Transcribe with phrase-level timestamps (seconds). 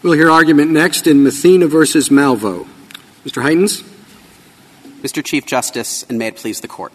[0.00, 2.68] We'll hear argument next in Mathena versus Malvo.
[3.24, 3.42] Mr.
[3.42, 3.82] Heytens.
[5.02, 5.24] Mr.
[5.24, 6.92] Chief Justice, and may it please the court.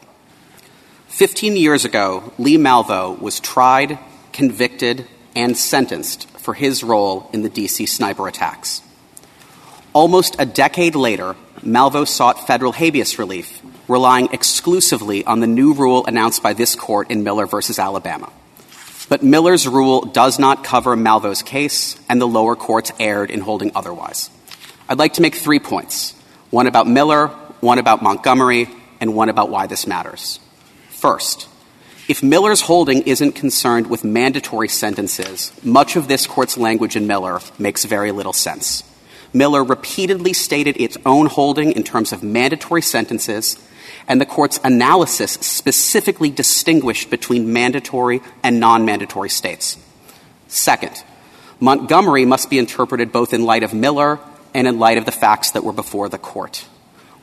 [1.07, 3.99] Fifteen years ago, Lee Malvo was tried,
[4.31, 5.05] convicted,
[5.35, 8.81] and sentenced for his role in the DC sniper attacks.
[9.91, 16.05] Almost a decade later, Malvo sought federal habeas relief, relying exclusively on the new rule
[16.05, 18.31] announced by this court in Miller versus Alabama.
[19.09, 23.71] But Miller's rule does not cover Malvo's case, and the lower courts erred in holding
[23.75, 24.29] otherwise.
[24.87, 26.13] I'd like to make three points
[26.49, 27.27] one about Miller,
[27.61, 28.69] one about Montgomery,
[29.01, 30.39] and one about why this matters.
[30.89, 31.49] First,
[32.07, 37.39] if Miller's holding isn't concerned with mandatory sentences, much of this court's language in Miller
[37.57, 38.83] makes very little sense.
[39.31, 43.57] Miller repeatedly stated its own holding in terms of mandatory sentences,
[44.07, 49.77] and the court's analysis specifically distinguished between mandatory and non mandatory states.
[50.47, 51.03] Second,
[51.59, 54.19] Montgomery must be interpreted both in light of Miller
[54.53, 56.65] and in light of the facts that were before the court.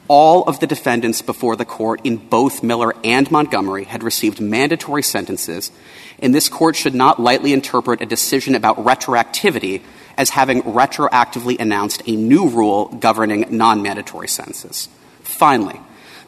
[0.08, 5.02] All of the defendants before the court in both Miller and Montgomery had received mandatory
[5.02, 5.70] sentences,
[6.18, 9.82] and this court should not lightly interpret a decision about retroactivity
[10.16, 14.88] as having retroactively announced a new rule governing non mandatory sentences.
[15.22, 15.80] Finally,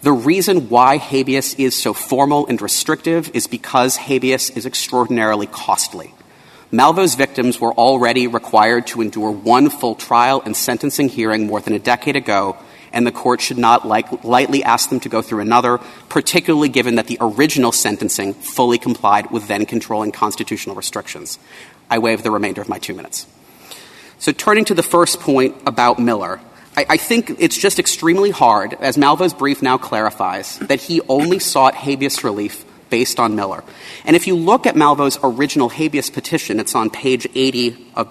[0.02, 6.12] the reason why habeas is so formal and restrictive is because habeas is extraordinarily costly.
[6.72, 11.72] Malvo's victims were already required to endure one full trial and sentencing hearing more than
[11.72, 12.56] a decade ago,
[12.92, 15.78] and the court should not like, lightly ask them to go through another,
[16.08, 21.38] particularly given that the original sentencing fully complied with then controlling constitutional restrictions.
[21.88, 23.26] I waive the remainder of my two minutes.
[24.18, 26.40] So, turning to the first point about Miller,
[26.74, 31.74] I, think it's just extremely hard, as Malvo's brief now clarifies, that he only sought
[31.74, 33.62] habeas relief based on Miller.
[34.04, 38.10] And if you look at Malvo's original habeas petition, it's on page 80 of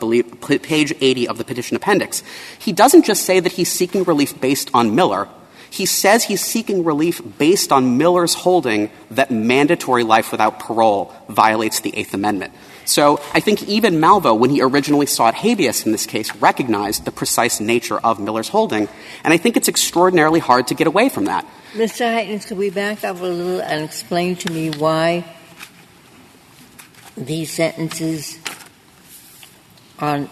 [0.62, 2.24] page 80 of the petition appendix.
[2.60, 5.28] He doesn't just say that he's seeking relief based on Miller.
[5.70, 11.80] He says he's seeking relief based on Miller's holding that mandatory life without parole violates
[11.80, 12.54] the Eighth Amendment.
[12.92, 17.12] So I think even Malvo, when he originally sought habeas in this case, recognized the
[17.12, 18.90] precise nature of Miller's holding.
[19.24, 21.48] And I think it's extraordinarily hard to get away from that.
[21.72, 22.06] Mr.
[22.06, 25.24] Heytens, could we back up a little and explain to me why
[27.16, 28.38] these sentences
[29.98, 30.28] are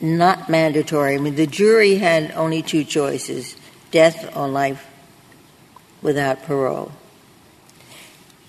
[0.00, 1.14] not mandatory?
[1.14, 3.54] I mean, the jury had only two choices
[3.92, 4.84] death or life
[6.02, 6.90] without parole.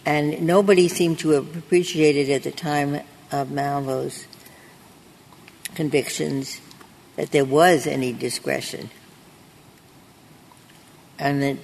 [0.06, 4.28] And nobody seemed to have appreciated at the time of Malvo's
[5.76, 6.62] convictions
[7.16, 8.90] that there was any discretion.
[11.18, 11.58] And that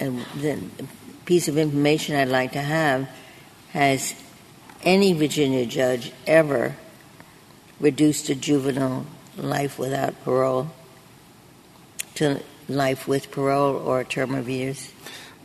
[0.00, 0.58] and the
[1.24, 3.08] piece of information I'd like to have
[3.70, 4.14] has
[4.82, 6.76] any Virginia judge ever
[7.80, 9.06] reduced a juvenile
[9.36, 10.70] life without parole
[12.16, 14.92] to life with parole or a term of years?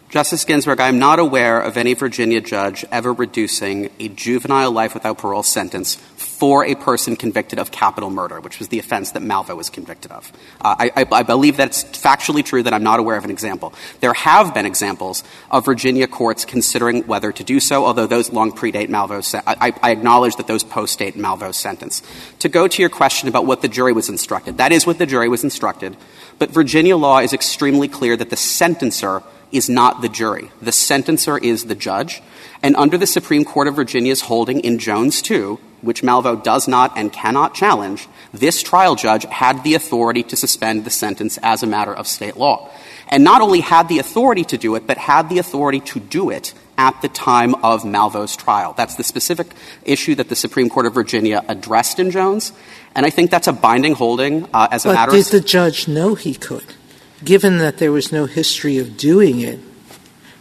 [0.09, 4.95] Justice Ginsburg, I am not aware of any Virginia judge ever reducing a juvenile life
[4.95, 9.21] without parole sentence for a person convicted of capital murder, which was the offense that
[9.21, 10.31] Malvo was convicted of.
[10.61, 13.71] Uh, I, I, I, believe that's factually true that I'm not aware of an example.
[13.99, 18.51] There have been examples of Virginia courts considering whether to do so, although those long
[18.51, 19.35] predate Malvo's.
[19.35, 22.01] I, I acknowledge that those postdate Malvo's sentence.
[22.39, 25.05] To go to your question about what the jury was instructed, that is what the
[25.05, 25.95] jury was instructed.
[26.39, 30.51] But Virginia law is extremely clear that the sentencer is not the jury.
[30.61, 32.21] The sentencer is the judge.
[32.61, 36.97] And under the Supreme Court of Virginia's holding in Jones 2, which Malvo does not
[36.97, 41.67] and cannot challenge, this trial judge had the authority to suspend the sentence as a
[41.67, 42.69] matter of state law.
[43.07, 46.29] And not only had the authority to do it, but had the authority to do
[46.29, 48.73] it at the time of Malvo's trial.
[48.77, 52.53] That's the specific issue that the Supreme Court of Virginia addressed in Jones.
[52.95, 55.31] And I think that's a binding holding uh, as a but matter did of.
[55.31, 56.75] Did the judge know he could?
[57.24, 59.59] Given that there was no history of doing it,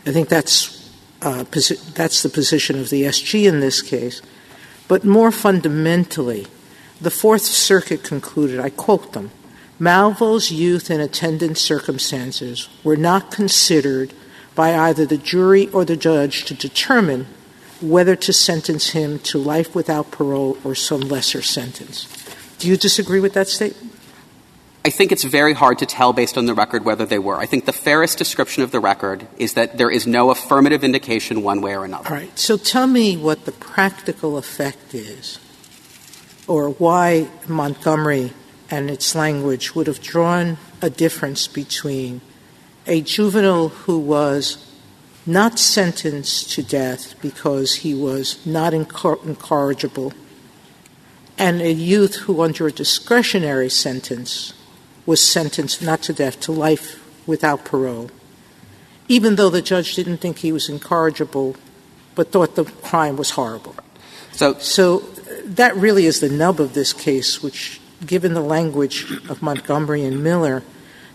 [0.06, 0.78] I think that's
[1.22, 4.22] uh, posi- that's the position of the SG in this case.
[4.86, 6.46] But more fundamentally,
[7.00, 9.30] the Fourth Circuit concluded, I quote them,
[9.80, 14.12] Malvo's youth and attendant circumstances were not considered
[14.54, 17.26] by either the jury or the judge to determine
[17.80, 22.08] whether to sentence him to life without parole or some lesser sentence.
[22.58, 23.87] Do you disagree with that statement?
[24.84, 27.36] I think it's very hard to tell based on the record whether they were.
[27.36, 31.42] I think the fairest description of the record is that there is no affirmative indication
[31.42, 32.08] one way or another.
[32.08, 32.38] All right.
[32.38, 35.38] So tell me what the practical effect is,
[36.46, 38.32] or why Montgomery
[38.70, 42.20] and its language would have drawn a difference between
[42.86, 44.64] a juvenile who was
[45.26, 50.12] not sentenced to death because he was not incorrigible
[51.38, 54.52] and a youth who, under a discretionary sentence,
[55.08, 58.10] was sentenced not to death, to life without parole,
[59.08, 61.56] even though the judge didn't think he was incorrigible,
[62.14, 63.74] but thought the crime was horrible.
[64.32, 65.02] So, So uh,
[65.46, 70.22] that really is the nub of this case, which, given the language of Montgomery and
[70.22, 70.62] Miller,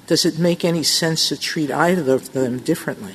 [0.07, 3.13] does it make any sense to treat either of them differently?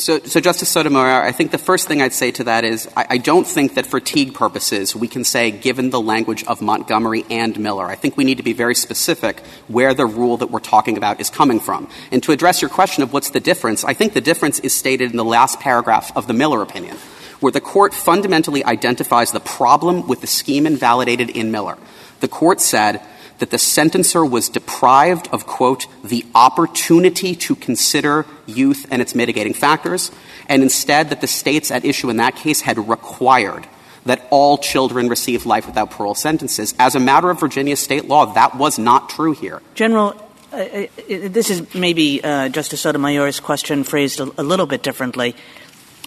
[0.00, 3.06] So, so Justice Sotomayor, I think the first thing I'd say to that is I,
[3.10, 7.26] I don't think that for Teague purposes we can say, given the language of Montgomery
[7.28, 10.58] and Miller, I think we need to be very specific where the rule that we're
[10.58, 11.86] talking about is coming from.
[12.10, 15.10] And to address your question of what's the difference, I think the difference is stated
[15.10, 16.96] in the last paragraph of the Miller opinion,
[17.40, 21.76] where the court fundamentally identifies the problem with the scheme invalidated in Miller.
[22.20, 23.02] The court said
[23.40, 29.54] that the sentencer was deprived of, quote, the opportunity to consider youth and its mitigating
[29.54, 30.10] factors,
[30.48, 33.66] and instead that the states at issue in that case had required
[34.06, 36.74] that all children receive life without parole sentences.
[36.78, 39.60] As a matter of Virginia state law, that was not true here.
[39.74, 40.14] General,
[40.52, 45.36] uh, uh, this is maybe uh, Justice Sotomayor's question phrased a, a little bit differently.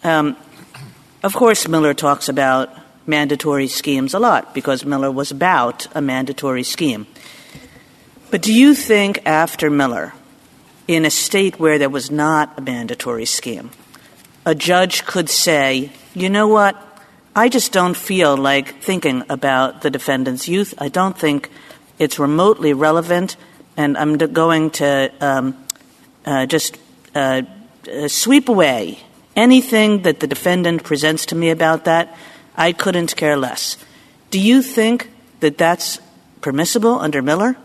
[0.03, 0.36] Um,
[1.24, 2.69] of course, Miller talks about
[3.05, 7.07] mandatory schemes a lot because Miller was about a mandatory scheme.
[8.31, 10.13] But do you think after Miller,
[10.88, 13.71] in a state where there was not a mandatory scheme,
[14.45, 16.75] a judge could say, you know what,
[17.35, 20.73] I just don't feel like thinking about the defendant's youth.
[20.77, 21.50] I don't think
[21.97, 23.38] it's remotely relevant,
[23.77, 25.65] and I'm going to um,
[26.25, 26.77] uh, just
[27.15, 27.41] uh,
[27.91, 29.00] uh, sweep away
[29.35, 32.15] anything that the defendant presents to me about that.
[32.55, 33.77] I couldn't care less.
[34.29, 35.09] Do you think
[35.39, 36.00] that that's
[36.41, 37.57] permissible under Miller?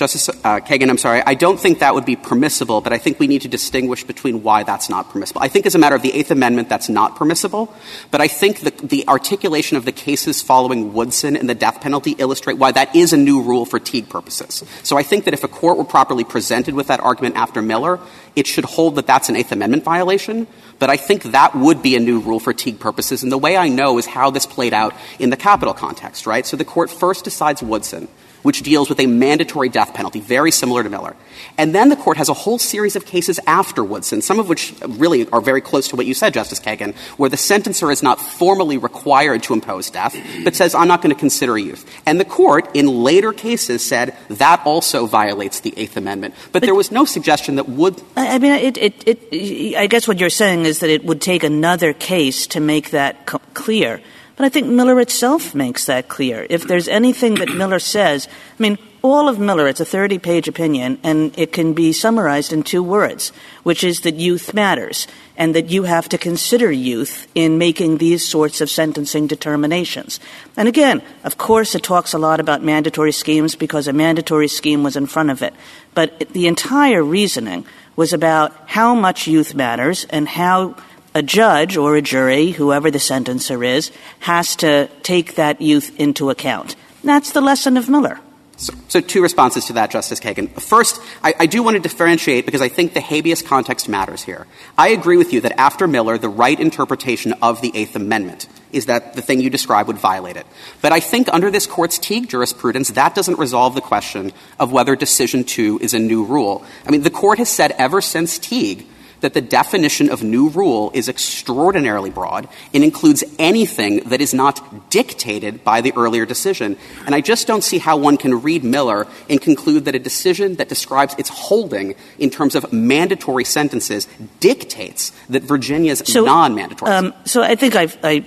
[0.00, 1.22] Justice uh, Kagan, I'm sorry.
[1.26, 4.42] I don't think that would be permissible, but I think we need to distinguish between
[4.42, 5.42] why that's not permissible.
[5.42, 7.74] I think as a matter of the Eighth Amendment, that's not permissible,
[8.10, 12.12] but I think the, the articulation of the cases following Woodson and the death penalty
[12.12, 14.64] illustrate why that is a new rule for Teague purposes.
[14.82, 18.00] So I think that if a court were properly presented with that argument after Miller,
[18.34, 20.46] it should hold that that's an Eighth Amendment violation,
[20.80, 23.56] but I think that would be a new rule for Teague purposes, and the way
[23.56, 26.44] I know is how this played out in the capital context, right?
[26.44, 28.08] So the court first decides Woodson
[28.42, 31.16] which deals with a mandatory death penalty, very similar to Miller.
[31.58, 34.74] And then the court has a whole series of cases after Woodson, some of which
[34.86, 38.20] really are very close to what you said, Justice Kagan, where the sentencer is not
[38.20, 41.84] formally required to impose death, but says, I'm not going to consider youth.
[42.06, 46.34] And the court, in later cases, said that also violates the Eighth Amendment.
[46.44, 48.00] But, but there was no suggestion that would.
[48.16, 51.44] I mean, it, it, it, I guess what you're saying is that it would take
[51.44, 54.00] another case to make that co- clear.
[54.40, 56.46] But I think Miller itself makes that clear.
[56.48, 58.26] If there's anything that Miller says,
[58.58, 62.50] I mean, all of Miller, it's a 30 page opinion, and it can be summarized
[62.50, 63.32] in two words,
[63.64, 65.06] which is that youth matters,
[65.36, 70.18] and that you have to consider youth in making these sorts of sentencing determinations.
[70.56, 74.82] And again, of course, it talks a lot about mandatory schemes because a mandatory scheme
[74.82, 75.52] was in front of it.
[75.92, 80.76] But the entire reasoning was about how much youth matters and how
[81.14, 83.90] a judge or a jury, whoever the sentencer is,
[84.20, 86.76] has to take that youth into account.
[87.02, 88.20] That's the lesson of Miller.
[88.56, 90.50] So, so, two responses to that, Justice Kagan.
[90.60, 94.46] First, I, I, do want to differentiate because I think the habeas context matters here.
[94.76, 98.84] I agree with you that after Miller, the right interpretation of the Eighth Amendment is
[98.84, 100.46] that the thing you describe would violate it.
[100.82, 104.94] But I think under this court's Teague jurisprudence, that doesn't resolve the question of whether
[104.94, 106.62] decision two is a new rule.
[106.86, 108.86] I mean, the court has said ever since Teague
[109.20, 114.90] that the definition of new rule is extraordinarily broad and includes anything that is not
[114.90, 116.76] dictated by the earlier decision.
[117.06, 120.56] And I just don't see how one can read Miller and conclude that a decision
[120.56, 124.08] that describes its holding in terms of mandatory sentences
[124.40, 126.90] dictates that Virginia's so, non-mandatory.
[126.90, 128.24] Um, so I think I've, I,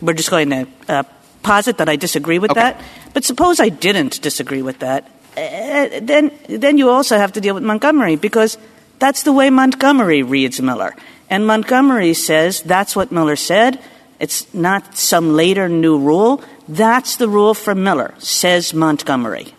[0.00, 1.02] we're just going to uh,
[1.42, 2.60] posit that I disagree with okay.
[2.60, 2.82] that.
[3.14, 5.10] But suppose I didn't disagree with that.
[5.36, 8.58] Uh, then, then you also have to deal with Montgomery because–
[9.00, 10.94] that's the way Montgomery reads Miller.
[11.28, 13.82] And Montgomery says that's what Miller said.
[14.20, 16.44] It's not some later new rule.
[16.68, 19.54] That's the rule from Miller, says Montgomery.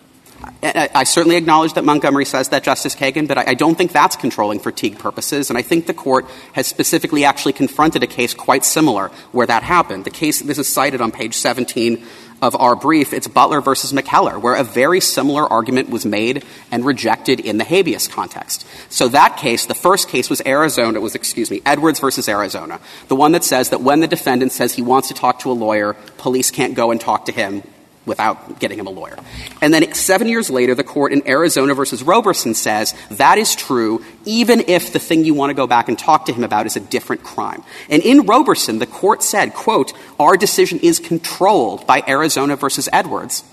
[0.62, 4.14] I, certainly acknowledge that Montgomery says that, Justice Kagan, but I, I don't think that's
[4.14, 5.50] controlling for Teague purposes.
[5.50, 9.64] And I think the court has specifically actually confronted a case quite similar where that
[9.64, 10.04] happened.
[10.04, 12.04] The case, this is cited on page 17
[12.42, 16.84] of our brief, it's Butler versus McKellar, where a very similar argument was made and
[16.84, 18.66] rejected in the habeas context.
[18.90, 22.80] So that case, the first case was Arizona, it was, excuse me, Edwards versus Arizona,
[23.06, 25.54] the one that says that when the defendant says he wants to talk to a
[25.54, 27.62] lawyer, police can't go and talk to him
[28.04, 29.16] without getting him a lawyer.
[29.60, 34.04] And then seven years later, the court in Arizona versus Roberson says that is true
[34.24, 36.76] even if the thing you want to go back and talk to him about is
[36.76, 37.62] a different crime.
[37.88, 43.44] And in Roberson, the court said, quote, our decision is controlled by Arizona versus Edwards.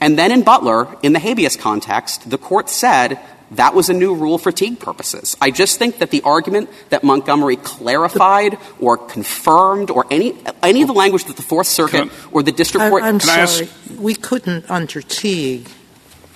[0.00, 3.18] And then in Butler, in the habeas context, the court said
[3.52, 5.36] that was a new rule for Teague purposes.
[5.40, 10.88] I just think that the argument that Montgomery clarified or confirmed or any any of
[10.88, 13.02] the language that the Fourth Circuit or the district court.
[13.02, 13.68] I, am Can I sorry.
[13.98, 15.68] We couldn't, under Teague,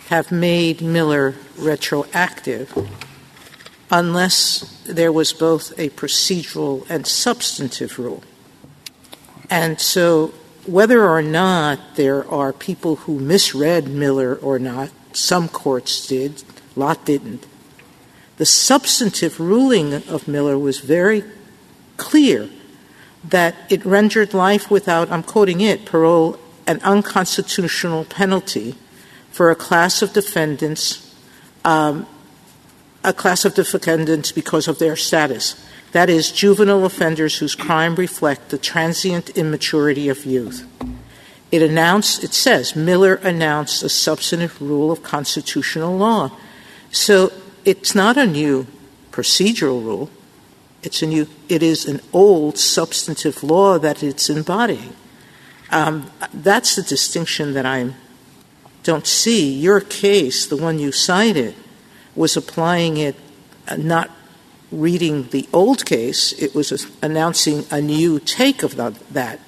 [0.09, 2.77] have made Miller retroactive
[3.91, 8.23] unless there was both a procedural and substantive rule.
[9.49, 10.29] And so,
[10.65, 16.45] whether or not there are people who misread Miller or not, some courts did,
[16.81, 17.47] Lott didn't.
[18.39, 21.23] The substantive ruling of Miller was very
[21.97, 22.49] clear
[23.23, 28.75] that it rendered life without, I'm quoting it, parole an unconstitutional penalty
[29.31, 31.15] for a class of defendants,
[31.65, 32.07] um,
[33.05, 35.63] a class of defendants because of their status.
[35.93, 40.67] That is, juvenile offenders whose crime reflect the transient immaturity of youth.
[41.51, 46.31] It announced, it says, Miller announced a substantive rule of constitutional law.
[46.91, 47.33] So
[47.65, 48.67] it's not a new
[49.13, 50.11] procedural rule.
[50.83, 54.95] It's a new, it is an old substantive law that it's embodying.
[55.71, 57.95] Um, that's the distinction that I
[58.83, 59.53] don't see.
[59.53, 61.55] Your case, the one you cited,
[62.17, 63.15] was applying it,
[63.69, 64.11] uh, not
[64.73, 69.41] reading the old case, it was announcing a new take of that.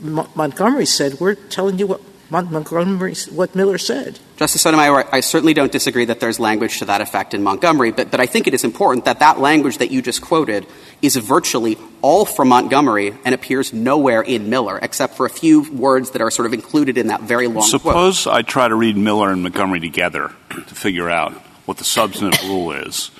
[0.00, 2.00] Montgomery said, We're telling you what
[2.30, 4.18] Montgomery, what Miller said.
[4.36, 8.10] Justice Sotomayor, I certainly don't disagree that there's language to that effect in Montgomery, but,
[8.10, 10.66] but I think it is important that that language that you just quoted
[11.02, 16.10] is virtually all from Montgomery and appears nowhere in Miller, except for a few words
[16.10, 18.34] that are sort of included in that very long Suppose quote.
[18.34, 21.32] I try to read Miller and Montgomery together to figure out
[21.66, 23.10] what the substantive rule is,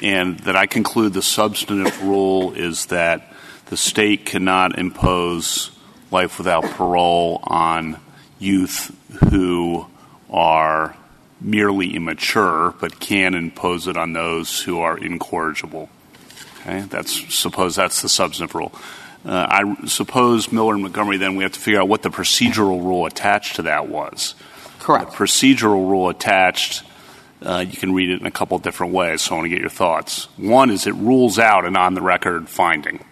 [0.00, 3.32] and that I conclude the substantive rule is that
[3.66, 5.72] the state cannot impose
[6.10, 7.98] life without parole on
[8.38, 8.94] youth
[9.30, 9.86] who
[10.30, 10.96] are
[11.40, 15.88] merely immature but can impose it on those who are incorrigible.
[16.60, 18.72] Okay, that's suppose that's the substantive rule.
[19.24, 21.16] Uh, I suppose Miller and Montgomery.
[21.16, 24.34] Then we have to figure out what the procedural rule attached to that was.
[24.78, 25.10] Correct.
[25.10, 26.84] The procedural rule attached.
[27.42, 29.22] Uh, you can read it in a couple different ways.
[29.22, 30.24] So I want to get your thoughts.
[30.38, 33.04] One is it rules out an on-the-record finding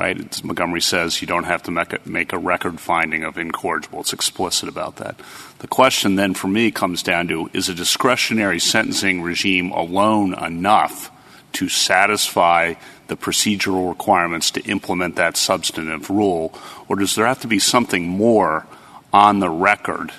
[0.00, 0.18] right?
[0.18, 4.00] It's, Montgomery says you don't have to make a, make a record finding of incorrigible.
[4.00, 5.20] It's explicit about that.
[5.58, 11.10] The question then for me comes down to is a discretionary sentencing regime alone enough
[11.52, 12.74] to satisfy
[13.08, 16.54] the procedural requirements to implement that substantive rule,
[16.88, 18.66] or does there have to be something more
[19.12, 20.12] on the record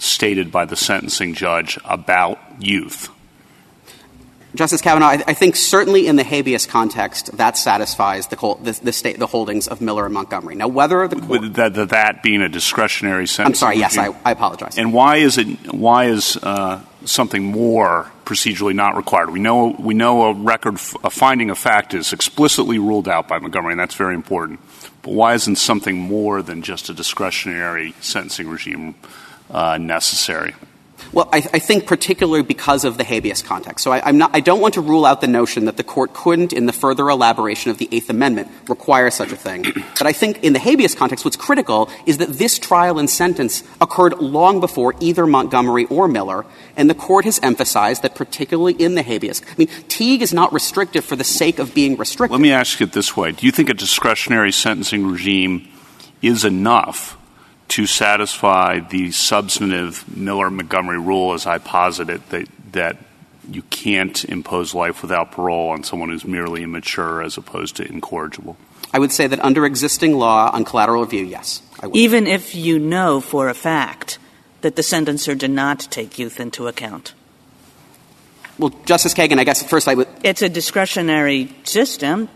[0.00, 3.10] stated by the sentencing judge about youth?
[4.54, 8.92] Justice Kavanaugh, I, I, think certainly in the habeas context, that satisfies the, the, the,
[8.92, 10.56] state, the holdings of Miller and Montgomery.
[10.56, 13.62] Now, whether the court, that, that, that being a discretionary sentence.
[13.62, 13.78] I'm sorry.
[13.78, 14.76] Yes, I, I, apologize.
[14.76, 15.72] And why is it?
[15.72, 19.30] Why is uh, something more procedurally not required?
[19.30, 23.38] We know we know a record, a finding of fact is explicitly ruled out by
[23.38, 24.60] Montgomery, and that's very important.
[25.02, 28.96] But why isn't something more than just a discretionary sentencing regime
[29.48, 30.54] uh, necessary?
[31.12, 33.82] Well, I, I, think particularly because of the habeas context.
[33.82, 36.52] So I, not, I, don't want to rule out the notion that the court couldn't,
[36.52, 39.64] in the further elaboration of the Eighth Amendment, require such a thing.
[40.00, 43.62] But I think in the habeas context, what's critical is that this trial and sentence
[43.80, 48.94] occurred long before either Montgomery or Miller, and the court has emphasized that particularly in
[48.94, 49.42] the habeas.
[49.46, 52.32] I mean, Teague is not restrictive for the sake of being restrictive.
[52.32, 53.32] Let me ask it this way.
[53.32, 55.68] Do you think a discretionary sentencing regime
[56.22, 57.19] is enough
[57.70, 62.96] to satisfy the substantive Miller Montgomery rule, as I posit it, that, that
[63.48, 68.56] you can't impose life without parole on someone who's merely immature as opposed to incorrigible?
[68.92, 71.62] I would say that under existing law on collateral review, yes.
[71.92, 74.18] Even if you know for a fact
[74.62, 77.14] that the sentencer did not take youth into account?
[78.58, 80.08] Well, Justice Kagan, I guess at first I would.
[80.22, 82.28] It's a discretionary system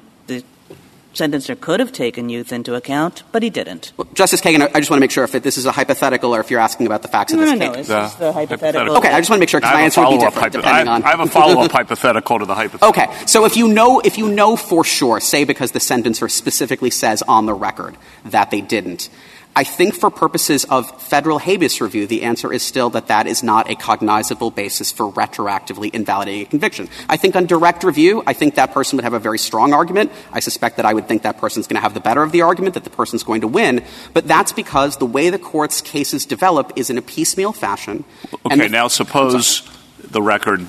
[1.15, 3.93] sentencer could have taken youth into account, but he didn't.
[3.97, 6.35] Well, Justice Kagan, I just want to make sure if it, this is a hypothetical
[6.35, 7.89] or if you're asking about the facts no, of this no, case.
[7.89, 8.97] No, this is the hypothetical.
[8.99, 10.93] Okay, I just want to make sure because my answer would be different depending I,
[10.93, 11.03] on.
[11.03, 12.89] I have a follow-up hypothetical to the hypothetical.
[12.89, 16.91] Okay, so if you know if you know for sure, say because the sentencer specifically
[16.91, 19.09] says on the record that they didn't.
[19.57, 23.45] I think for purposes of federal habeas review, the answer is still that that is
[23.45, 26.89] not a cognizable basis for retroactively invalidating a conviction.
[27.09, 30.11] I think on direct review, I think that person would have a very strong argument.
[30.33, 32.43] I suspect that I would think that person's going to have the better of the
[32.43, 33.85] argument, that the person's going to win.
[34.13, 38.05] But that's because the way the court's cases develop is in a piecemeal fashion.
[38.47, 39.63] Okay, now suppose
[39.99, 40.67] the record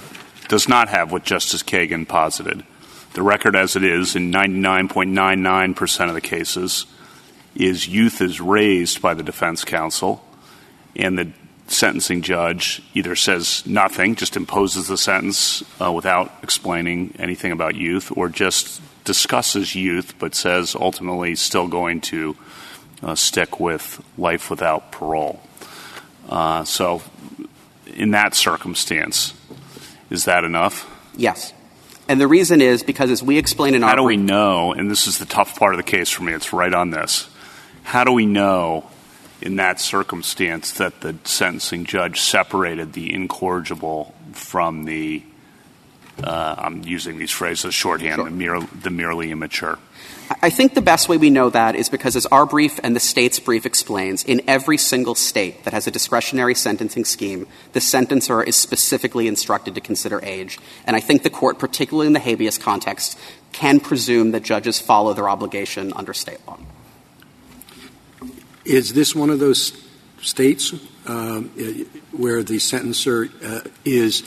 [0.48, 2.64] does not have what Justice Kagan posited.
[3.14, 6.86] The record as it is in 99.99% of the cases
[7.56, 10.24] is youth is raised by the defense counsel
[10.96, 11.32] and the
[11.68, 18.12] sentencing judge either says nothing, just imposes the sentence uh, without explaining anything about youth,
[18.16, 22.36] or just discusses youth but says ultimately still going to
[23.04, 25.40] uh, stick with life without parole.
[26.30, 27.02] Uh, so,
[27.88, 29.34] in that circumstance,
[30.10, 30.90] is that enough?
[31.16, 31.54] Yes.
[32.08, 33.90] And the reason is because, as we explain in our.
[33.90, 36.34] How do we know, and this is the tough part of the case for me,
[36.34, 37.28] it's right on this.
[37.86, 38.90] How do we know
[39.42, 45.22] in that circumstance that the sentencing judge separated the incorrigible from the,
[46.24, 48.26] uh, I'm using these phrases shorthand, sure.
[48.26, 49.78] the, mere, the merely immature?
[50.42, 53.00] I think the best way we know that is because, as our brief and the
[53.00, 58.44] state's brief explains, in every single state that has a discretionary sentencing scheme, the sentencer
[58.44, 60.58] is specifically instructed to consider age.
[60.86, 63.20] And I think the court, particularly in the habeas context,
[63.52, 66.58] can presume that judges follow their obligation under state law.
[68.66, 69.74] Is this one of those
[70.22, 70.74] states
[71.06, 71.42] uh,
[72.12, 74.24] where the sentencer uh, is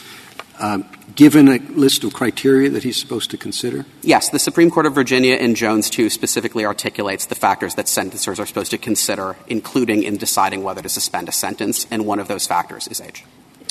[0.59, 3.85] um, given a list of criteria that he's supposed to consider?
[4.01, 4.29] Yes.
[4.29, 8.45] The Supreme Court of Virginia in Jones 2 specifically articulates the factors that sentencers are
[8.45, 12.47] supposed to consider, including in deciding whether to suspend a sentence, and one of those
[12.47, 13.25] factors is age.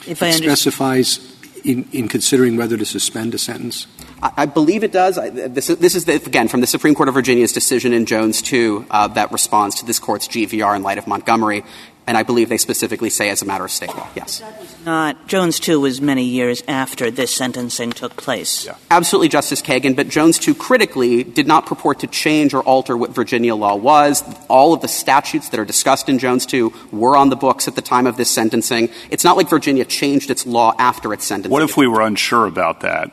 [0.07, 3.87] If it specifies in, in, considering whether to suspend a sentence?
[4.23, 5.17] I, believe it does.
[5.19, 8.07] I, this, is, this is the, again from the Supreme Court of Virginia's decision in
[8.07, 11.65] Jones 2 uh, that responds to this court's GVR in light of Montgomery
[12.09, 14.09] and I believe they specifically say as a matter of state law.
[14.17, 14.43] Yes.
[14.87, 18.65] Not Jones 2 was many years after this sentencing took place.
[18.65, 18.77] Yeah.
[18.91, 19.95] Absolutely, Justice Kagan.
[19.95, 24.25] But Jones 2 critically did not purport to change or alter what Virginia law was.
[24.49, 27.75] All of the statutes that are discussed in Jones 2 were on the books at
[27.75, 28.89] the time of this sentencing.
[29.11, 31.53] It's not like Virginia changed its law after its sentencing.
[31.53, 33.13] What if we were unsure about that?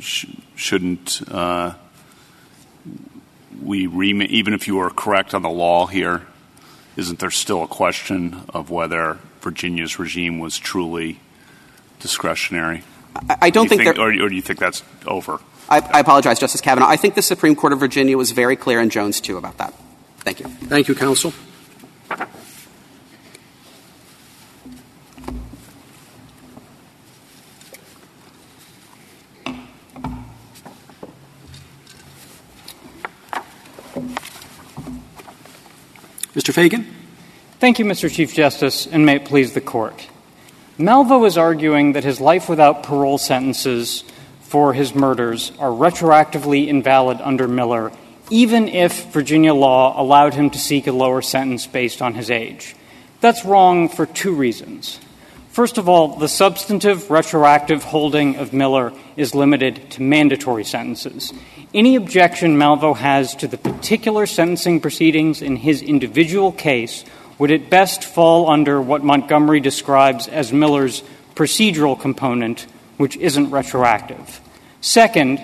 [0.00, 1.74] Sh- shouldn't uh,
[3.62, 6.26] we, rem- even if you were correct on the law here,
[6.96, 11.20] isn't there still a question of whether Virginia's regime was truly
[12.00, 12.84] discretionary?
[13.40, 15.40] I, don't do think, think or, or, do you think that's over?
[15.68, 16.88] I, I apologize, Justice Kavanaugh.
[16.88, 19.72] I think the Supreme Court of Virginia was very clear in Jones 2, about that.
[20.18, 20.46] Thank you.
[20.46, 21.32] Thank you, counsel.
[36.36, 36.52] Mr.
[36.52, 36.84] Feigin?
[37.60, 38.12] Thank you, Mr.
[38.12, 40.06] Chief Justice, and may it please the Court.
[40.78, 44.04] Malvo is arguing that his life without parole sentences
[44.42, 47.90] for his murders are retroactively invalid under Miller,
[48.28, 52.76] even if Virginia law allowed him to seek a lower sentence based on his age.
[53.22, 55.00] That's wrong for two reasons.
[55.56, 61.32] First of all, the substantive retroactive holding of Miller is limited to mandatory sentences.
[61.72, 67.06] Any objection Malvo has to the particular sentencing proceedings in his individual case
[67.38, 71.02] would at best fall under what Montgomery describes as Miller's
[71.34, 72.66] procedural component,
[72.98, 74.42] which isn't retroactive.
[74.82, 75.40] Second,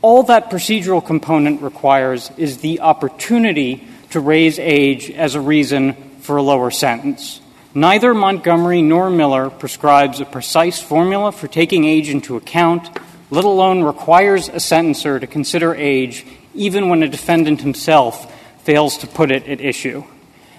[0.00, 6.38] all that procedural component requires is the opportunity to raise age as a reason for
[6.38, 7.42] a lower sentence.
[7.74, 12.90] Neither Montgomery nor Miller prescribes a precise formula for taking age into account,
[13.30, 19.06] let alone requires a sentencer to consider age even when a defendant himself fails to
[19.06, 20.02] put it at issue.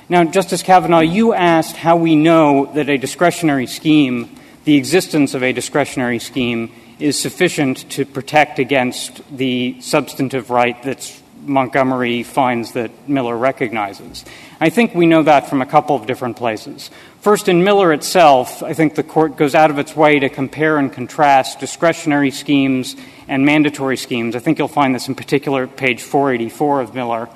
[0.07, 5.43] Now, Justice Kavanaugh, you asked how we know that a discretionary scheme, the existence of
[5.43, 13.09] a discretionary scheme, is sufficient to protect against the substantive right that Montgomery finds that
[13.09, 14.23] Miller recognizes.
[14.63, 16.91] I think we know that from a couple of different places.
[17.21, 20.77] First, in Miller itself, I think the court goes out of its way to compare
[20.77, 22.95] and contrast discretionary schemes
[23.27, 24.35] and mandatory schemes.
[24.35, 27.27] I think you'll find this in particular at page 484 of Miller,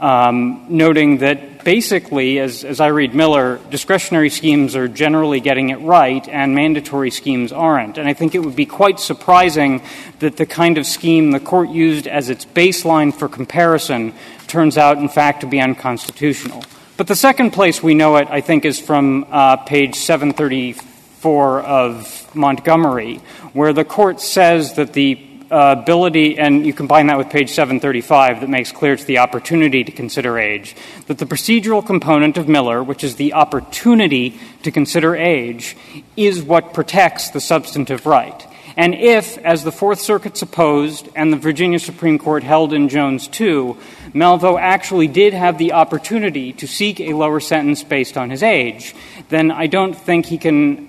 [0.00, 5.80] um, noting that basically, as, as I read Miller, discretionary schemes are generally getting it
[5.80, 7.98] right and mandatory schemes aren't.
[7.98, 9.82] And I think it would be quite surprising
[10.20, 14.14] that the kind of scheme the court used as its baseline for comparison
[14.52, 16.62] turns out, in fact, to be unconstitutional.
[16.98, 22.36] But the second place we know it, I think, is from uh, page 734 of
[22.36, 23.16] Montgomery,
[23.54, 28.42] where the court says that the uh, ability, and you combine that with page 735
[28.42, 32.82] that makes clear it's the opportunity to consider age, that the procedural component of Miller,
[32.82, 35.76] which is the opportunity to consider age,
[36.14, 38.46] is what protects the substantive right.
[38.76, 43.28] And if, as the Fourth Circuit supposed and the Virginia Supreme Court held in Jones
[43.28, 43.76] 2,
[44.14, 48.94] Malvo actually did have the opportunity to seek a lower sentence based on his age,
[49.28, 50.88] then I don't think he can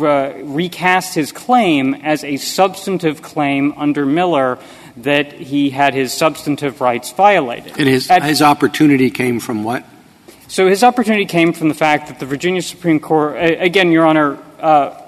[0.00, 4.58] uh, recast his claim as a substantive claim under Miller
[4.98, 7.78] that he had his substantive rights violated.
[7.78, 9.84] And his, At, his opportunity came from what?
[10.48, 14.38] So his opportunity came from the fact that the Virginia Supreme Court, again, Your Honor,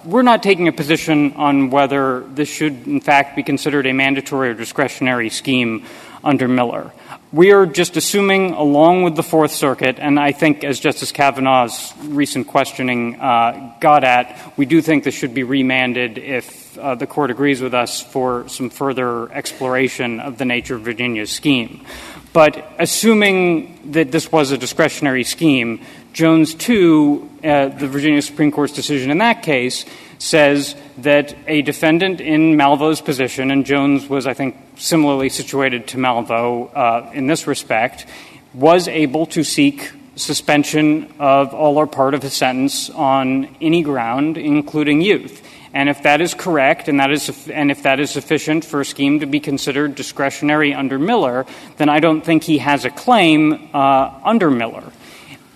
[0.05, 4.51] we're not taking a position on whether this should, in fact, be considered a mandatory
[4.51, 5.85] or discretionary scheme
[6.25, 6.93] under Miller.
[7.31, 11.93] We are just assuming, along with the Fourth Circuit, and I think as Justice Kavanaugh's
[12.05, 17.07] recent questioning uh, got at, we do think this should be remanded if uh, the
[17.07, 21.85] Court agrees with us for some further exploration of the nature of Virginia's scheme.
[22.33, 25.81] But assuming that this was a discretionary scheme,
[26.19, 29.85] Jones 2, uh, the Virginia Supreme Court's decision in that case,
[30.19, 35.97] says that a defendant in Malvo's position, and Jones was, I think, similarly situated to
[35.97, 38.05] Malvo uh, in this respect,
[38.53, 44.37] was able to seek suspension of all or part of his sentence on any ground,
[44.37, 45.47] including youth.
[45.73, 48.85] And if that is correct, and that is, and if that is sufficient for a
[48.85, 53.71] scheme to be considered discretionary under Miller, then I don't think he has a claim
[53.73, 54.83] uh, under Miller.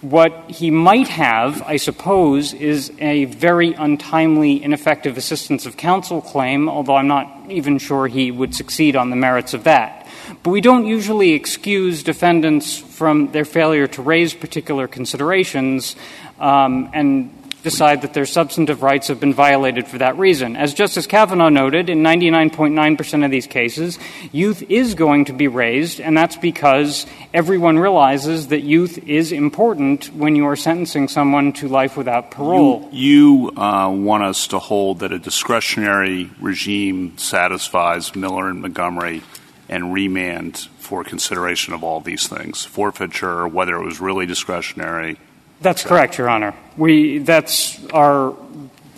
[0.03, 6.69] What he might have, I suppose, is a very untimely, ineffective assistance of counsel claim,
[6.69, 10.09] although I'm not even sure he would succeed on the merits of that.
[10.43, 15.95] But we don't usually excuse defendants from their failure to raise particular considerations,
[16.41, 20.57] um, and decide that their substantive rights have been violated for that reason.
[20.57, 23.99] As Justice Kavanaugh noted, in 99.9 percent of these cases,
[24.33, 30.07] youth is going to be raised, and that's because everyone realizes that youth is important
[30.15, 32.89] when you are sentencing someone to life without parole.
[32.93, 39.23] You, you uh, want us to hold that a discretionary regime satisfies Miller and Montgomery
[39.69, 45.17] and remand for consideration of all these things, forfeiture, whether it was really discretionary,
[45.63, 46.55] that's correct, Your Honor.
[46.77, 48.35] We, that's our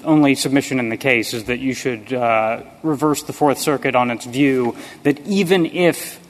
[0.05, 4.11] only submission in the case is that you should uh, reverse the Fourth Circuit on
[4.11, 6.21] its view that even if,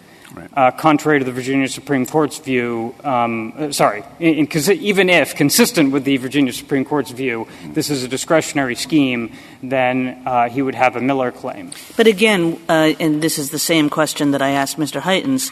[0.54, 5.34] uh, contrary to the Virginia Supreme Court's view, um, uh, sorry, in, in, even if,
[5.34, 10.62] consistent with the Virginia Supreme Court's view, this is a discretionary scheme, then uh, he
[10.62, 11.70] would have a Miller claim.
[11.96, 15.00] But again, uh, and this is the same question that I asked Mr.
[15.00, 15.50] Heytens,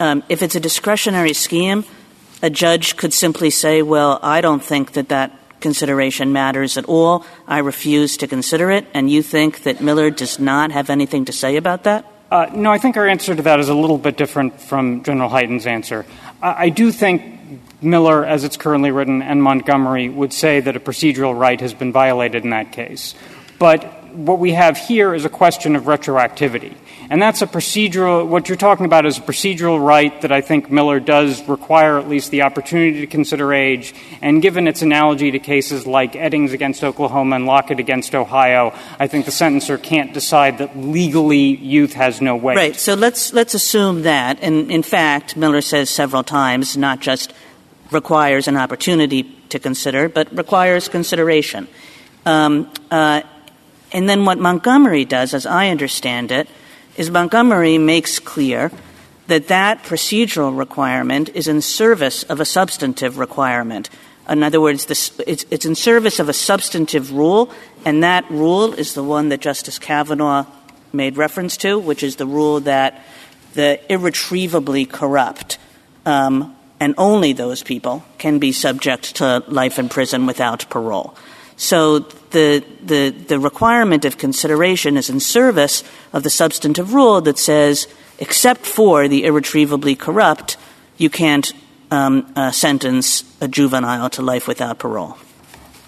[0.00, 1.84] um, if it's a discretionary scheme,
[2.42, 7.24] a judge could simply say, well, I don't think that that consideration matters at all.
[7.46, 8.86] I refuse to consider it.
[8.92, 12.04] And you think that Miller does not have anything to say about that?
[12.30, 15.30] Uh, no, I think our answer to that is a little bit different from General
[15.30, 16.04] Heytens' answer.
[16.42, 17.22] I, I do think
[17.82, 21.92] Miller, as it's currently written, and Montgomery would say that a procedural right has been
[21.92, 23.14] violated in that case.
[23.58, 26.74] But what we have here is a question of retroactivity.
[27.12, 30.70] And that's a procedural, what you're talking about is a procedural right that I think
[30.70, 33.94] Miller does require at least the opportunity to consider age.
[34.22, 39.08] And given its analogy to cases like Eddings against Oklahoma and Lockett against Ohio, I
[39.08, 42.56] think the sentencer can't decide that legally youth has no weight.
[42.56, 42.76] Right.
[42.76, 44.38] So let's, let's assume that.
[44.40, 47.34] And in fact, Miller says several times, not just
[47.90, 51.68] requires an opportunity to consider, but requires consideration.
[52.24, 53.20] Um, uh,
[53.92, 56.48] and then what Montgomery does, as I understand it,
[56.96, 58.70] is Montgomery makes clear
[59.28, 63.88] that that procedural requirement is in service of a substantive requirement.
[64.28, 64.86] In other words,
[65.26, 67.50] it's in service of a substantive rule,
[67.84, 70.46] and that rule is the one that Justice Kavanaugh
[70.92, 73.04] made reference to, which is the rule that
[73.54, 75.58] the irretrievably corrupt
[76.06, 81.14] um, and only those people can be subject to life in prison without parole.
[81.62, 87.38] So the, the, the requirement of consideration is in service of the substantive rule that
[87.38, 87.86] says,
[88.18, 90.56] except for the irretrievably corrupt,
[90.98, 91.52] you can't
[91.92, 95.16] um, uh, sentence a juvenile to life without parole.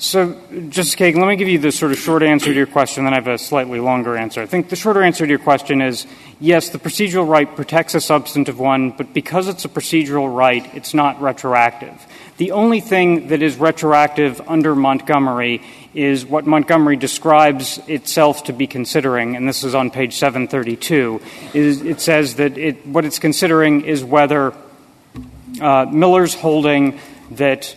[0.05, 0.39] So,
[0.69, 3.15] Justice Kagan, let me give you the sort of short answer to your question, then
[3.15, 4.43] I have a slightly longer answer.
[4.43, 6.07] I think the shorter answer to your question is
[6.39, 10.93] yes, the procedural right protects a substantive one, but because it's a procedural right, it's
[10.93, 12.07] not retroactive.
[12.37, 15.63] The only thing that is retroactive under Montgomery
[15.95, 21.23] is what Montgomery describes itself to be considering, and this is on page 732.
[21.55, 24.53] Is it says that it, what it's considering is whether
[25.63, 27.75] uh, Miller's holding that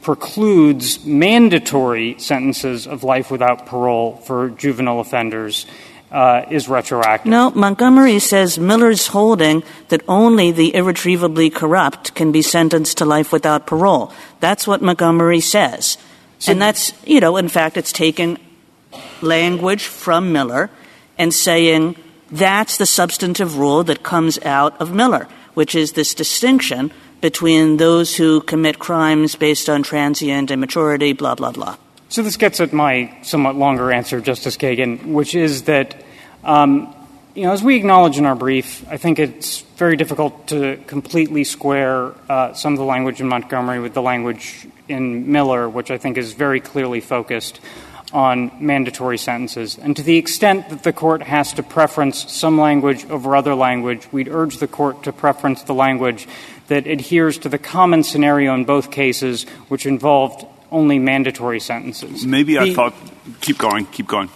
[0.00, 5.66] precludes mandatory sentences of life without parole for juvenile offenders
[6.10, 7.30] uh, is retroactive.
[7.30, 13.32] No, Montgomery says Miller's holding that only the irretrievably corrupt can be sentenced to life
[13.32, 14.12] without parole.
[14.40, 15.98] That's what Montgomery says.
[16.38, 18.38] So, and that's, you know, in fact, it's taken
[19.20, 20.70] language from Miller
[21.18, 21.96] and saying
[22.30, 28.16] that's the substantive rule that comes out of Miller, which is this distinction between those
[28.16, 31.76] who commit crimes based on transient immaturity, blah, blah, blah.
[32.08, 36.02] So this gets at my somewhat longer answer, Justice Kagan, which is that,
[36.42, 36.94] um,
[37.34, 41.44] you know, as we acknowledge in our brief, I think it's very difficult to completely
[41.44, 45.98] square uh, some of the language in Montgomery with the language in Miller, which I
[45.98, 47.60] think is very clearly focused
[48.12, 49.78] on mandatory sentences.
[49.78, 54.08] And to the extent that the court has to preference some language over other language,
[54.10, 56.26] we'd urge the court to preference the language
[56.70, 62.24] that adheres to the common scenario in both cases, which involved only mandatory sentences.
[62.24, 62.94] Maybe I thought,
[63.40, 64.30] keep going, keep going.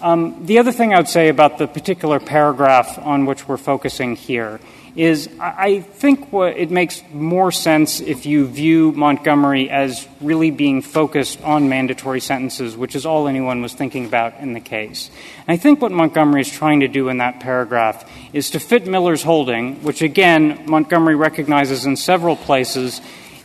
[0.00, 4.16] Um, the other thing I would say about the particular paragraph on which we're focusing
[4.16, 4.58] here
[4.96, 11.42] is I think it makes more sense if you view Montgomery as really being focused
[11.42, 15.10] on mandatory sentences, which is all anyone was thinking about in the case.
[15.46, 18.86] And I think what Montgomery is trying to do in that paragraph is to fit
[18.86, 23.02] Miller's holding, which again Montgomery recognizes in several places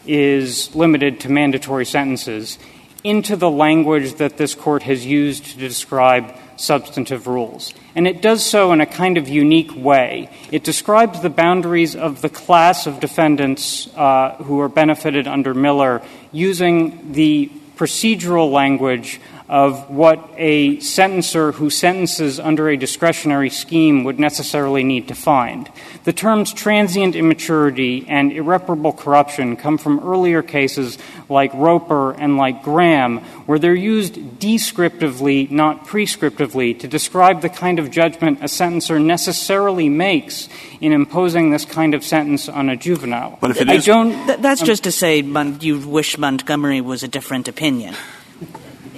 [0.08, 2.58] is limited to mandatory sentences,
[3.04, 7.74] into the language that this court has used to describe substantive rules.
[7.96, 10.30] And it does so in a kind of unique way.
[10.52, 16.02] It describes the boundaries of the class of defendants uh, who are benefited under Miller
[16.32, 19.20] using the procedural language
[19.52, 25.70] of what a sentencer who sentences under a discretionary scheme would necessarily need to find.
[26.06, 32.64] The terms transient immaturity and irreparable corruption come from earlier cases like Roper and like
[32.64, 39.04] Graham, where they're used descriptively, not prescriptively, to describe the kind of judgment a sentencer
[39.04, 40.48] necessarily makes
[40.80, 43.38] in imposing this kind of sentence on a juvenile.
[43.42, 44.14] But if it I is, don't.
[44.28, 47.96] Th- that's um, just to say Mon- you wish Montgomery was a different opinion.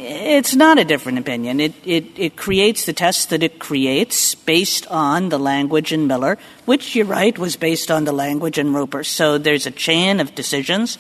[0.06, 1.62] It's not a different opinion.
[1.62, 6.38] It, it, it creates the test that it creates based on the language in Miller,
[6.66, 9.06] which you're right was based on the language in Roper.
[9.06, 10.98] So there's a chain of decisions,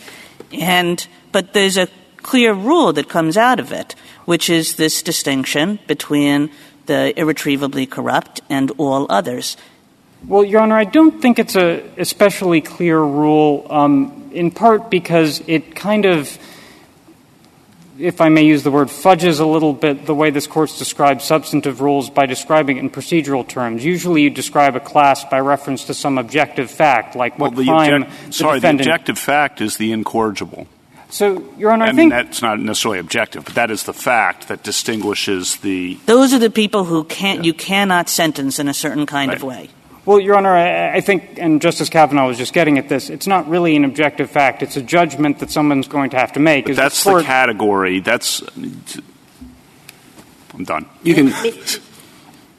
[0.54, 1.90] and but there's a
[2.22, 6.50] clear rule that comes out of it, which is this distinction between
[6.86, 9.58] the irretrievably corrupt and all others.
[10.26, 15.44] Well, Your Honor, I don't think it's a especially clear rule, um, in part because
[15.46, 16.38] it kind of
[18.00, 21.24] if I may use the word, fudges a little bit the way this court describes
[21.24, 23.86] substantive rules by describing it in procedural terms.
[23.86, 27.66] Usually you describe a class by reference to some objective fact, like what well, the
[27.66, 28.86] crime object- the Sorry, defendant...
[28.86, 30.68] the objective fact is the incorrigible.
[31.10, 31.98] So, Your Honor, I, I think...
[31.98, 36.00] mean, that's not necessarily objective, but that is the fact that distinguishes the...
[36.08, 39.38] Those are the people who can't, you cannot sentence in a certain kind right.
[39.38, 39.70] of way.
[40.06, 43.28] Well, Your Honor, I, I, think, and Justice Kavanaugh was just getting at this, it's
[43.28, 44.62] not really an objective fact.
[44.62, 46.66] It's a judgment that someone's going to have to make.
[46.66, 48.00] But that's the, court, the, category.
[48.02, 48.44] That's.
[50.54, 50.86] I'm done.
[51.04, 51.34] You can.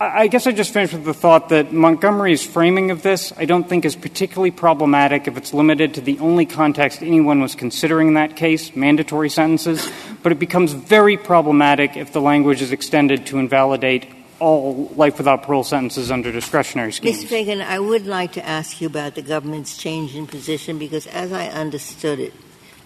[0.00, 3.68] I guess I just finished with the thought that Montgomery's framing of this I don't
[3.68, 8.14] think is particularly problematic if it's limited to the only context anyone was considering in
[8.14, 9.88] that case, mandatory sentences,
[10.22, 14.07] but it becomes very problematic if the language is extended to invalidate
[14.40, 17.23] all life without parole sentences under discretionary schemes.
[17.23, 17.31] Ms.
[17.31, 21.33] Feigin, I would like to ask you about the government's change in position because, as
[21.33, 22.33] I understood it,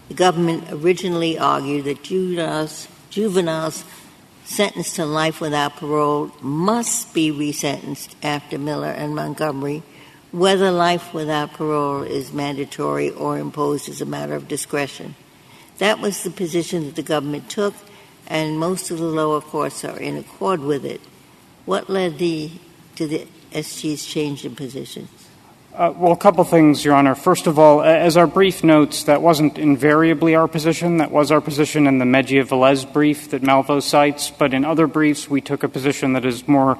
[0.08, 3.84] the government originally argued that juveniles, juveniles
[4.44, 9.82] sentenced to life without parole must be resentenced after Miller and Montgomery,
[10.32, 15.14] whether life without parole is mandatory or imposed as a matter of discretion.
[15.78, 17.74] That was the position that the government took,
[18.26, 21.00] and most of the lower courts are in accord with it.
[21.68, 22.50] What led the,
[22.96, 25.06] to the SG's change in position?
[25.74, 27.14] Uh, well, a couple things, Your Honor.
[27.14, 30.96] First of all, as our brief notes, that wasn't invariably our position.
[30.96, 34.30] That was our position in the Mejia Velez brief that Malvo cites.
[34.30, 36.78] But in other briefs, we took a position that is more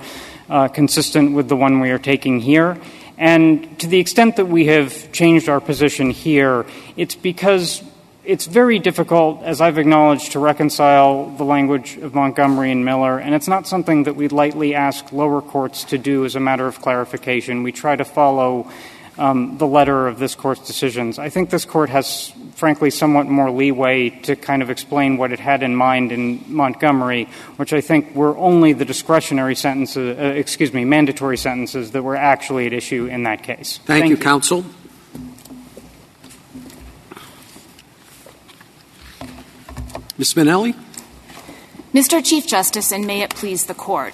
[0.49, 2.81] uh, consistent with the one we are taking here.
[3.19, 6.65] And to the extent that we have changed our position here,
[6.97, 7.83] it's because
[8.29, 13.35] it's very difficult, as I've acknowledged, to reconcile the language of Montgomery and Miller, and
[13.35, 16.83] it's not something that we lightly ask lower courts to do as a matter of
[16.83, 17.63] clarification.
[17.63, 18.71] We try to follow
[19.17, 21.19] um, the letter of this court's decisions.
[21.19, 25.41] I think this court has, frankly, somewhat more leeway to kind of explain what it
[25.41, 30.75] had in mind in Montgomery, which I think were only the discretionary sentences, uh, excuse
[30.75, 33.79] me, mandatory sentences that were actually at issue in that case.
[33.79, 34.67] Thank, Thank you, you, counsel.
[40.19, 40.35] Ms.
[40.35, 40.75] Spinelli?
[41.95, 42.25] Mr.
[42.25, 44.13] Chief Justice, and may it please the Court,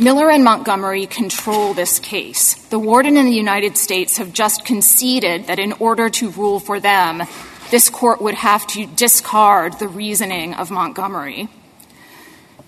[0.00, 2.54] Miller and Montgomery control this case.
[2.66, 6.80] The warden and the United States have just conceded that in order to rule for
[6.80, 7.22] them,
[7.70, 11.48] this court would have to discard the reasoning of Montgomery.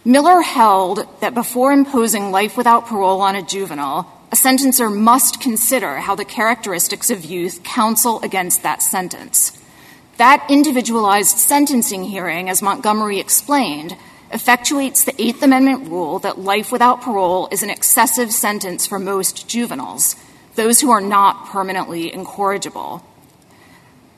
[0.04, 5.96] Miller held that before imposing life without parole on a juvenile, a sentencer must consider
[5.96, 9.58] how the characteristics of youth counsel against that sentence.
[10.18, 13.96] That individualized sentencing hearing, as Montgomery explained,
[14.32, 19.48] effectuates the Eighth Amendment rule that life without parole is an excessive sentence for most
[19.48, 20.16] juveniles,
[20.56, 23.06] those who are not permanently incorrigible.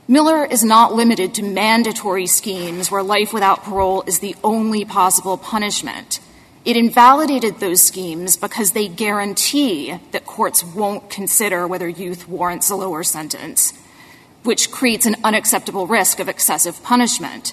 [0.09, 5.37] Miller is not limited to mandatory schemes where life without parole is the only possible
[5.37, 6.19] punishment.
[6.65, 12.77] It invalidated those schemes because they guarantee that courts won't consider whether youth warrants a
[12.77, 13.75] lower sentence,
[14.43, 17.53] which creates an unacceptable risk of excessive punishment.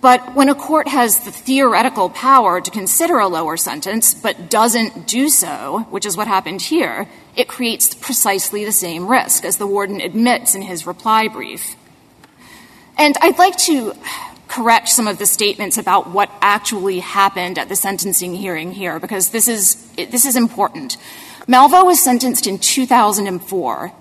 [0.00, 5.08] But when a court has the theoretical power to consider a lower sentence but doesn't
[5.08, 9.66] do so, which is what happened here, it creates precisely the same risk, as the
[9.66, 11.74] warden admits in his reply brief.
[12.96, 13.94] And I'd like to
[14.46, 19.30] correct some of the statements about what actually happened at the sentencing hearing here, because
[19.30, 20.96] this is, this is important.
[21.46, 23.92] Malvo was sentenced in 2004.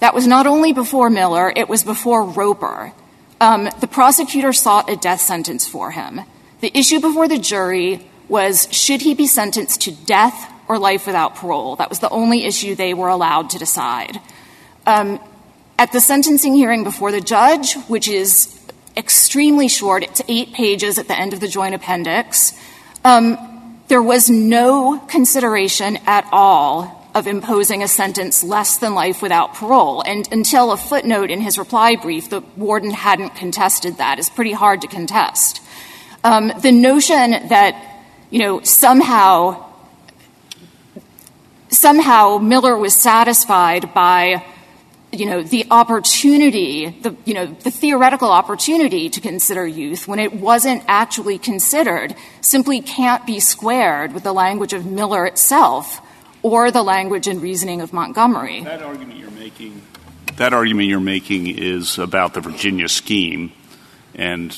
[0.00, 2.92] That was not only before Miller, it was before Roper.
[3.40, 6.20] Um, the prosecutor sought a death sentence for him.
[6.60, 11.36] The issue before the jury was should he be sentenced to death or life without
[11.36, 11.76] parole.
[11.76, 14.20] That was the only issue they were allowed to decide.
[14.86, 15.20] Um,
[15.78, 18.52] at the sentencing hearing before the judge, which is
[18.96, 22.58] extremely short, it's eight pages at the end of the joint appendix,
[23.04, 23.36] um,
[23.88, 30.02] there was no consideration at all of imposing a sentence less than life without parole.
[30.02, 34.18] And until a footnote in his reply brief, the warden hadn't contested that.
[34.18, 35.62] It's pretty hard to contest.
[36.22, 39.64] Um, the notion that, you know, somehow
[41.70, 44.44] somehow Miller was satisfied by
[45.10, 50.32] you know the opportunity the you know the theoretical opportunity to consider youth when it
[50.32, 56.00] wasn't actually considered simply can't be squared with the language of Miller itself
[56.42, 58.62] or the language and reasoning of Montgomery.
[58.62, 59.82] That argument you're making
[60.36, 63.52] that argument you're making is about the Virginia scheme
[64.14, 64.56] and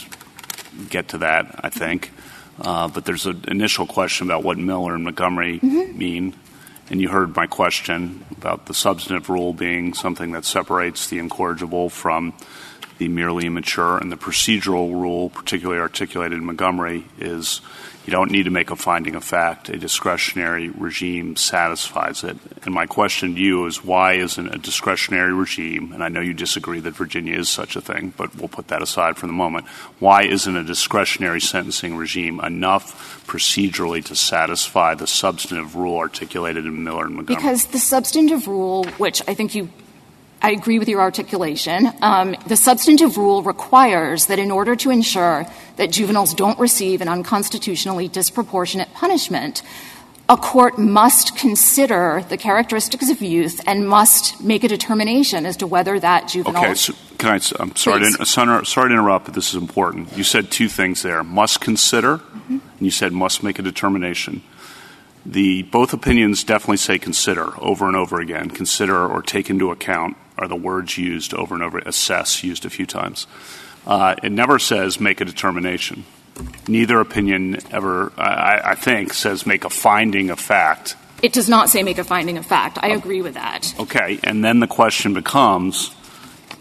[0.90, 2.10] get to that I think
[2.60, 5.96] uh, but there's an initial question about what Miller and Montgomery mm-hmm.
[5.96, 6.34] mean
[6.90, 11.90] and you heard my question about the substantive rule being something that separates the incorrigible
[11.90, 12.32] from
[12.98, 17.60] the merely immature, and the procedural rule, particularly articulated in Montgomery, is
[18.08, 19.68] you don't need to make a finding of fact.
[19.68, 22.38] A discretionary regime satisfies it.
[22.64, 26.32] And my question to you is why isn't a discretionary regime, and I know you
[26.32, 29.66] disagree that Virginia is such a thing, but we'll put that aside for the moment,
[29.98, 36.84] why isn't a discretionary sentencing regime enough procedurally to satisfy the substantive rule articulated in
[36.84, 37.42] Miller and Montgomery?
[37.42, 39.68] Because the substantive rule, which I think you
[40.40, 41.90] I agree with your articulation.
[42.00, 45.46] Um, the substantive rule requires that in order to ensure
[45.76, 49.62] that juveniles don't receive an unconstitutionally disproportionate punishment,
[50.28, 55.66] a court must consider the characteristics of youth and must make a determination as to
[55.66, 56.64] whether that juvenile.
[56.64, 57.40] Okay, so can I?
[57.58, 60.16] I'm sorry, to, sorry to interrupt, but this is important.
[60.16, 62.52] You said two things there: must consider, mm-hmm.
[62.52, 64.42] and you said must make a determination.
[65.24, 68.50] The both opinions definitely say consider over and over again.
[68.50, 71.78] Consider or take into account are the words used over and over.
[71.78, 73.26] Assess used a few times.
[73.86, 76.04] Uh, it never says make a determination.
[76.68, 80.96] Neither opinion ever, I, I, think, says make a finding of fact.
[81.22, 82.78] It does not say make a finding of fact.
[82.80, 83.74] I agree with that.
[83.80, 85.90] Okay, and then the question becomes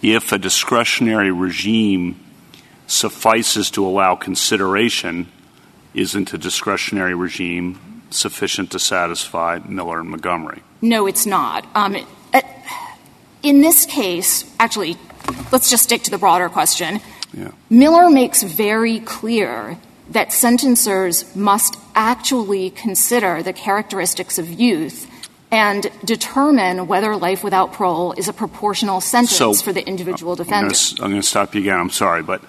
[0.01, 2.19] if a discretionary regime
[2.87, 5.31] suffices to allow consideration,
[5.93, 10.63] isn't a discretionary regime sufficient to satisfy Miller and Montgomery?
[10.81, 11.65] No, it's not.
[11.75, 11.97] Um,
[13.43, 14.97] in this case, actually,
[15.51, 16.99] let's just stick to the broader question.
[17.33, 17.51] Yeah.
[17.69, 19.77] Miller makes very clear
[20.09, 25.11] that sentencers must actually consider the characteristics of youth
[25.51, 30.93] and determine whether life without parole is a proportional sentence for the individual defendant.
[30.99, 31.79] I'm going to stop you again.
[31.79, 32.43] I'm sorry, but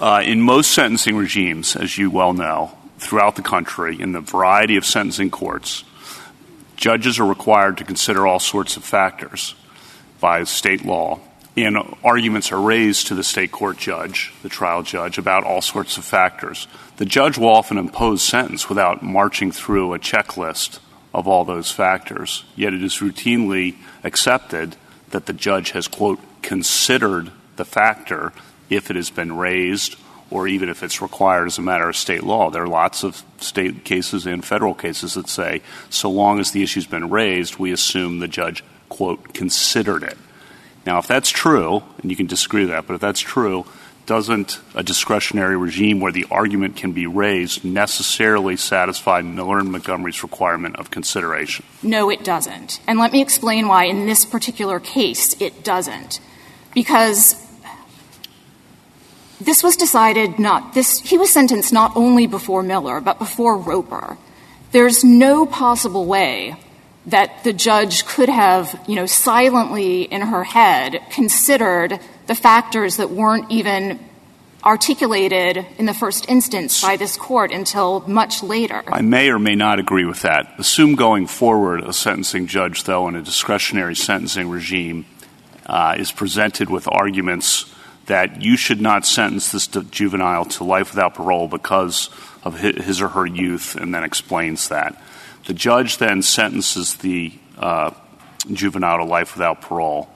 [0.00, 4.76] uh, in most sentencing regimes, as you well know, throughout the country, in the variety
[4.76, 5.84] of sentencing courts,
[6.76, 9.54] judges are required to consider all sorts of factors
[10.20, 11.20] by state law.
[11.56, 15.96] And arguments are raised to the state court judge, the trial judge, about all sorts
[15.96, 16.68] of factors.
[16.98, 20.78] The judge will often impose sentence without marching through a checklist
[21.12, 22.44] of all those factors.
[22.54, 24.76] Yet it is routinely accepted
[25.10, 28.32] that the judge has, quote, considered the factor
[28.70, 29.96] if it has been raised
[30.30, 32.50] or even if it's required as a matter of state law.
[32.50, 36.62] There are lots of state cases and federal cases that say so long as the
[36.62, 40.16] issue's been raised, we assume the judge, quote, considered it.
[40.86, 43.66] Now, if that's true, and you can disagree with that, but if that's true,
[44.08, 50.22] doesn't a discretionary regime where the argument can be raised necessarily satisfy Miller and Montgomery's
[50.22, 51.66] requirement of consideration?
[51.82, 52.80] No, it doesn't.
[52.86, 56.20] And let me explain why in this particular case it doesn't.
[56.74, 57.36] Because
[59.38, 64.16] this was decided not this he was sentenced not only before Miller, but before Roper.
[64.72, 66.56] There's no possible way
[67.10, 73.10] that the judge could have, you know, silently in her head considered the factors that
[73.10, 73.98] weren't even
[74.64, 78.82] articulated in the first instance by this court until much later.
[78.88, 80.52] I may or may not agree with that.
[80.58, 85.06] Assume going forward a sentencing judge, though, in a discretionary sentencing regime
[85.66, 87.72] uh, is presented with arguments
[88.06, 92.10] that you should not sentence this juvenile to life without parole because
[92.44, 95.00] of his or her youth, and then explains that.
[95.46, 97.92] The judge then sentences the uh,
[98.52, 100.08] juvenile to life without parole.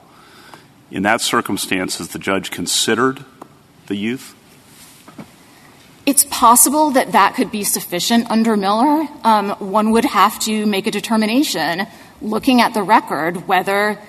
[0.91, 3.25] In that circumstance, has the judge considered
[3.87, 4.35] the youth?
[6.05, 9.07] It's possible that that could be sufficient under Miller.
[9.23, 11.87] Um, one would have to make a determination,
[12.21, 13.99] looking at the record, whether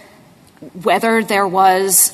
[0.82, 2.12] whether there was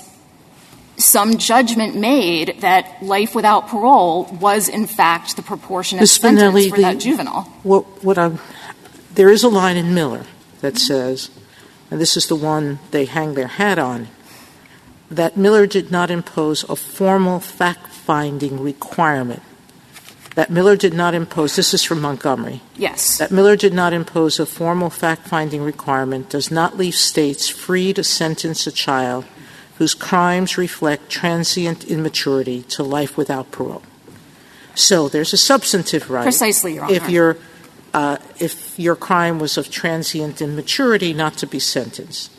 [1.01, 6.13] some judgment made that life without parole was in fact the proportionate Ms.
[6.13, 7.43] sentence Spinelli, for the, that juvenile.
[7.63, 8.39] What, what I'm,
[9.15, 10.25] there is a line in Miller
[10.61, 11.31] that says,
[11.91, 14.09] and this is the one they hang their hat on,
[15.11, 19.43] that Miller did not impose a formal fact-finding requirement.
[20.37, 22.61] That Miller did not impose, this is from Montgomery.
[22.77, 23.19] Yes.
[23.19, 28.05] That Miller did not impose a formal fact-finding requirement does not leave states free to
[28.05, 29.25] sentence a child–
[29.81, 33.83] whose crimes reflect transient immaturity to life without parole.
[34.75, 36.23] So there's a substantive right.
[36.23, 36.93] Precisely, Your Honor.
[36.93, 37.37] If, you
[37.95, 42.31] uh, if your crime was of transient immaturity, not to be sentenced.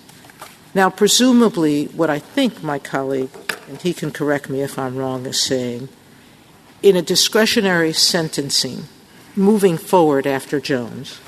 [0.76, 3.32] Now, presumably, what I think my colleague,
[3.68, 5.90] and he can correct me if I'm wrong, is saying,
[6.84, 8.84] in a discretionary sentencing,
[9.36, 11.20] moving forward after Jones,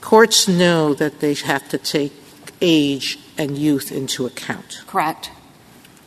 [0.00, 2.17] courts know that they have to take
[2.60, 4.82] age and youth into account.
[4.86, 5.30] Correct.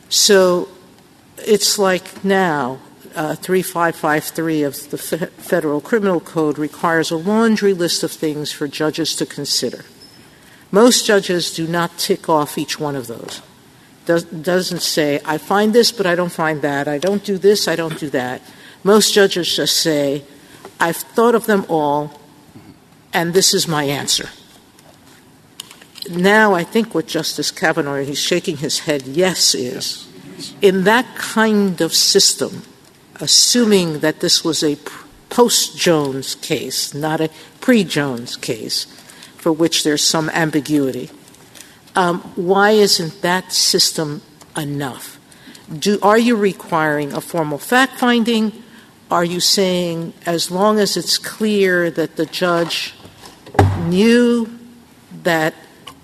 [0.08, 0.68] So
[1.38, 2.78] it's like now,
[3.14, 8.68] uh, 3553 of the F- Federal Criminal Code requires a laundry list of things for
[8.68, 9.84] judges to consider.
[10.70, 13.42] Most judges do not tick off each one of those.
[14.06, 16.88] Does, doesn't say, I find this, but I don't find that.
[16.88, 18.42] I don't do this, I don't do that.
[18.82, 20.24] Most judges just say,
[20.80, 22.18] I've thought of them all,
[23.12, 24.28] and this is my answer
[26.10, 30.08] now I think what Justice Kavanaugh, he's shaking his head yes, is
[30.60, 32.62] in that kind of system,
[33.20, 34.76] assuming that this was a
[35.28, 37.30] post Jones case, not a
[37.60, 38.84] pre Jones case,
[39.36, 41.10] for which there's some ambiguity,
[41.94, 44.22] um, why isn't that system
[44.56, 45.18] enough?
[45.72, 48.62] Do, are you requiring a formal fact finding?
[49.10, 52.94] Are you saying as long as it's clear that the judge
[53.86, 54.58] knew
[55.22, 55.54] that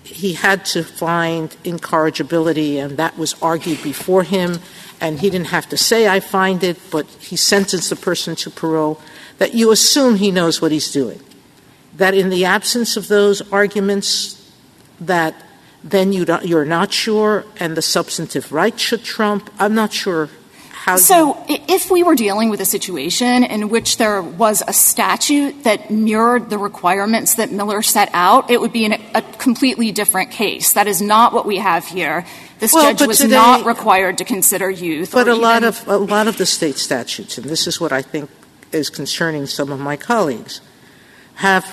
[0.09, 4.59] he had to find incorrigibility, and that was argued before him,
[4.99, 8.49] and he didn't have to say, I find it, but he sentenced the person to
[8.49, 8.99] parole,
[9.37, 11.21] that you assume he knows what he's doing.
[11.95, 14.35] That in the absence of those arguments,
[14.99, 15.35] that
[15.83, 16.25] then you
[16.57, 19.49] are not sure and the substantive right should trump.
[19.57, 20.29] I'm not sure
[20.89, 25.63] how so if we were dealing with a situation in which there was a statute
[25.63, 30.31] that mirrored the requirements that Miller set out, it would be an, a completely different
[30.31, 30.73] case.
[30.73, 32.25] That is not what we have here.
[32.59, 35.11] This judge was not required to consider youth.
[35.11, 38.01] But a lot of a lot of the state statutes, and this is what I
[38.01, 38.29] think
[38.71, 40.61] is concerning some of my colleagues,
[41.35, 41.63] have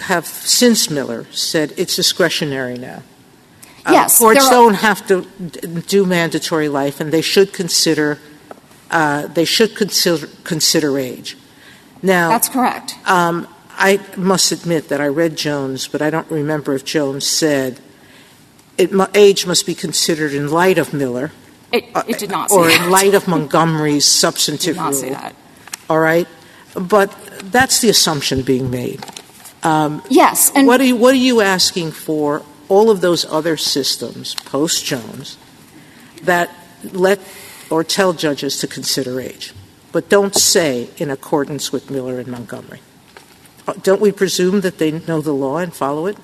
[0.00, 3.02] have since Miller said it's discretionary now.
[3.84, 5.26] Uh, yes, courts don't have to
[5.88, 8.18] do mandatory life, and they should consider
[9.28, 11.36] they should consider, consider age.
[12.02, 12.96] Now, that's correct.
[13.06, 17.80] Um, I must admit that I read Jones, but I don't remember if Jones said
[18.76, 21.32] it, age must be considered in light of Miller.
[21.72, 25.00] It, it did not or in light of Montgomery's substantive did not rule.
[25.00, 25.36] Say that.
[25.88, 26.26] All right,
[26.74, 27.14] but
[27.44, 29.04] that's the assumption being made.
[29.62, 32.42] Um, yes, and what are you, what are you asking for?
[32.68, 35.36] All of those other systems post Jones
[36.22, 36.50] that
[36.92, 37.18] let
[37.70, 39.54] or tell judges to consider age,
[39.92, 42.80] but don't say in accordance with Miller and Montgomery.
[43.66, 46.16] Uh, don't we presume that they know the law and follow it?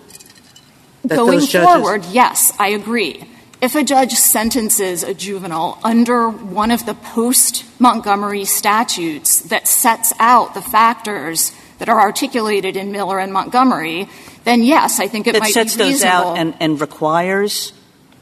[1.05, 3.29] That Going forward, yes, I agree.
[3.61, 10.55] If a judge sentences a juvenile under one of the post-Montgomery statutes that sets out
[10.55, 14.09] the factors that are articulated in Miller and Montgomery,
[14.45, 17.73] then yes, I think it That might sets be those out and, and requires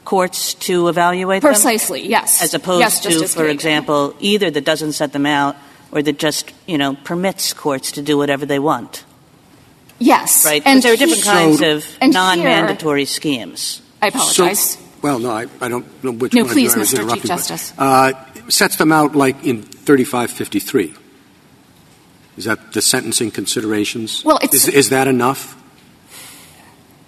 [0.05, 1.51] courts to evaluate them?
[1.51, 2.41] Precisely, yes.
[2.41, 3.49] As opposed Yes, to, Justice for Kagan.
[3.51, 5.55] example, either that doesn't set them out
[5.91, 9.03] or that just, you know, permits courts to do whatever they want,
[9.99, 10.45] Yes.
[10.45, 10.61] right?
[10.65, 13.81] And there are different he- kinds So- of non-mandatory schemes.
[14.01, 14.77] I apologize.
[15.01, 16.91] Well, no, I, I don't know which No, one please, I was Mr.
[16.91, 17.73] Chief interrupting, but, Justice.
[17.77, 18.13] Uh,
[18.49, 20.93] sets them out like in 3553.
[22.37, 24.23] Is that the sentencing considerations?
[24.25, 25.55] Well, it's- Is, is that enough?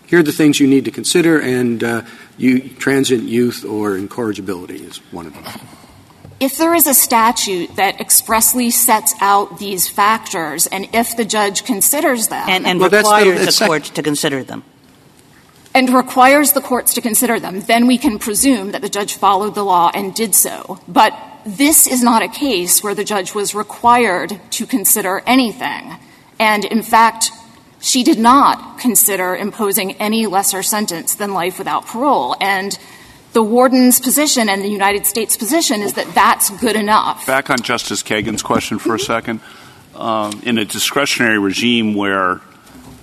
[0.08, 2.02] Here are the things you need to consider, and uh,
[2.38, 5.44] you, transient youth or incorrigibility is one of them.
[6.40, 11.66] If there is a statute that expressly sets out these factors, and if the judge
[11.66, 14.64] considers them And, and Well, that's the- requires the court to consider them.
[15.74, 19.56] and requires the courts to consider them, then we can presume that the judge followed
[19.56, 20.80] the law and did so.
[20.88, 21.14] But
[21.46, 25.98] this is not a case where the judge was required to consider anything.
[26.40, 27.32] And in fact,
[27.88, 32.36] she did not consider imposing any lesser sentence than life without parole.
[32.42, 32.78] And
[33.32, 37.26] the warden's position and the United States' position is that that's good enough.
[37.26, 39.40] Back on Justice Kagan's question for a second.
[39.96, 42.42] Um, in a discretionary regime where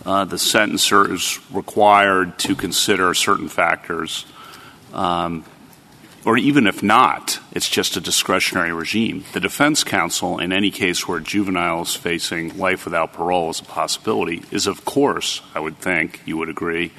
[0.04, 4.26] uh, the sentencer is required to consider certain factors,
[4.92, 5.44] um,
[6.24, 9.24] or even if not, it's just a discretionary regime.
[9.32, 13.60] The defense counsel, in any case where a juvenile is facing life without parole as
[13.60, 16.92] a possibility, is of course, I would think, you would agree,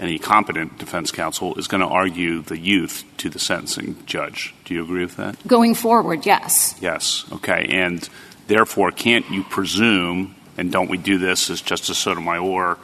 [0.00, 4.54] any competent defense counsel is going to argue the youth to the sentencing judge.
[4.64, 5.46] Do you agree with that?
[5.46, 6.74] Going forward, yes.
[6.80, 7.24] Yes.
[7.32, 7.66] Okay.
[7.70, 8.08] And
[8.48, 12.78] therefore, can't you presume, and don't we do this as Justice Sotomayor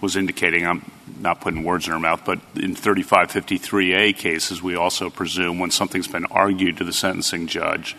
[0.00, 0.90] was indicating, I'm
[1.20, 6.08] not putting words in her mouth, but in 3553A cases, we also presume when something's
[6.08, 7.96] been argued to the sentencing judge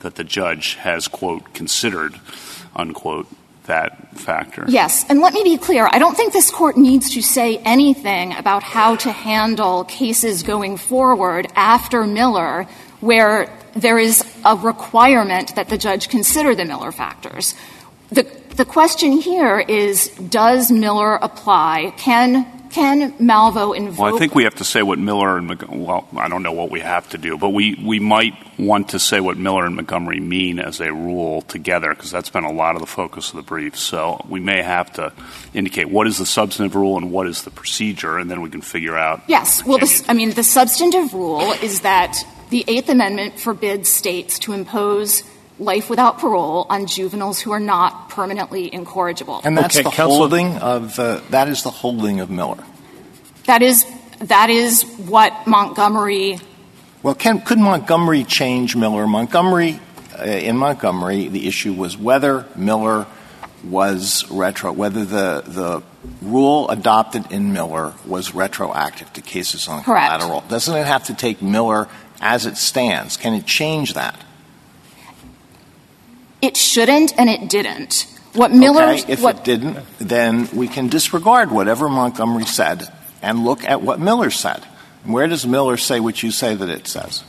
[0.00, 2.14] that the judge has, quote, considered,
[2.76, 3.26] unquote,
[3.64, 4.64] that factor.
[4.66, 5.88] Yes, and let me be clear.
[5.90, 10.76] I don't think this court needs to say anything about how to handle cases going
[10.78, 12.66] forward after Miller
[13.00, 17.54] where there is a requirement that the judge consider the Miller factors.
[18.10, 18.24] The,
[18.58, 21.94] the question here is, does Miller apply?
[21.96, 23.98] Can, can Malvo invoke?
[24.00, 26.68] Well, I think we have to say what Miller and well, I don't know what
[26.68, 30.18] we have to do, but we, we might want to say what Miller and Montgomery
[30.18, 33.42] mean as a rule together, because that's been a lot of the focus of the
[33.42, 33.78] brief.
[33.78, 35.12] So we may have to
[35.54, 38.60] indicate what is the substantive rule and what is the procedure, and then we can
[38.60, 39.22] figure out.
[39.28, 39.64] Yes.
[39.64, 39.78] Well,
[40.08, 42.18] I mean, the substantive rule is that
[42.50, 45.22] the Eighth Amendment forbids states to impose
[45.58, 49.40] life without parole on juveniles who are not permanently incorrigible.
[49.44, 52.62] And that's Okay, the Counselor- holding of uh, that is the holding of Miller.
[53.46, 53.84] That is
[54.20, 56.38] that is what Montgomery.
[57.02, 59.06] Well, can, could Montgomery change Miller?
[59.06, 59.78] Montgomery,
[60.18, 63.06] uh, in Montgomery, the issue was whether Miller
[63.64, 65.82] was retro, whether the the
[66.22, 70.06] rule adopted in Miller was retroactive to cases on Correct.
[70.12, 70.44] collateral.
[70.48, 71.88] Doesn't it have to take Miller
[72.20, 73.16] as it stands?
[73.16, 74.20] Can it change that?
[76.40, 78.06] It shouldn't, and it didn't.
[78.34, 78.84] What Miller.
[78.84, 83.82] okay, if what, it didn't, then we can disregard whatever Montgomery said and look at
[83.82, 84.62] what Miller said.
[85.04, 87.24] Where does Miller say what you say that it says?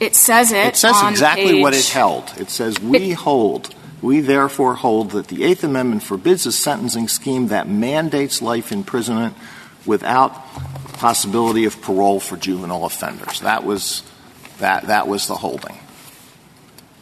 [0.00, 0.66] it says it.
[0.66, 2.32] It says exactly what it held.
[2.38, 7.48] It says, we hold, we therefore hold that the Eighth Amendment forbids a sentencing scheme
[7.48, 9.36] that mandates life imprisonment
[9.84, 10.32] without
[10.94, 13.40] possibility of parole for juvenile offenders.
[13.40, 14.02] That was,
[14.58, 15.78] that, that was the holding.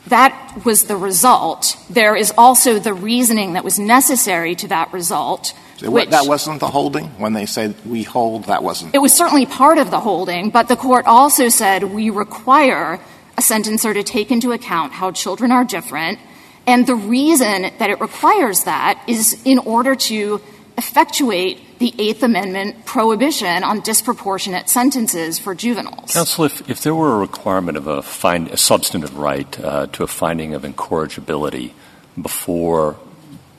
[0.09, 1.77] That was the result.
[1.89, 5.55] There is also the reasoning that was necessary to that result.
[5.79, 7.07] So which, that wasn't the holding?
[7.19, 8.95] When they said we hold, that wasn't.
[8.95, 13.01] It was certainly part of the holding, but the court also said we require
[13.37, 16.19] a sentencer to take into account how children are different.
[16.67, 20.41] And the reason that it requires that is in order to
[20.77, 26.13] effectuate the Eighth Amendment prohibition on disproportionate sentences for juveniles.
[26.13, 30.03] Counsel, if, if there were a requirement of a, find, a substantive right uh, to
[30.03, 31.75] a finding of incorrigibility
[32.21, 32.97] before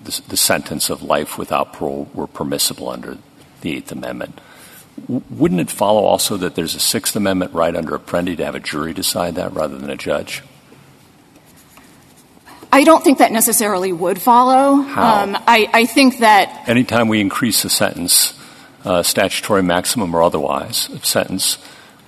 [0.04, 3.18] the, the sentence of life without parole were permissible under
[3.62, 4.40] the Eighth Amendment,
[5.08, 8.60] wouldn't it follow also that there's a Sixth Amendment right under Apprendi to have a
[8.60, 10.42] jury decide that rather than a judge?
[12.76, 14.82] I don't think that necessarily would follow.
[14.82, 15.24] How?
[15.24, 18.38] Um, I, I think that Anytime we increase the sentence,
[18.84, 21.58] uh, statutory maximum or otherwise, of sentence,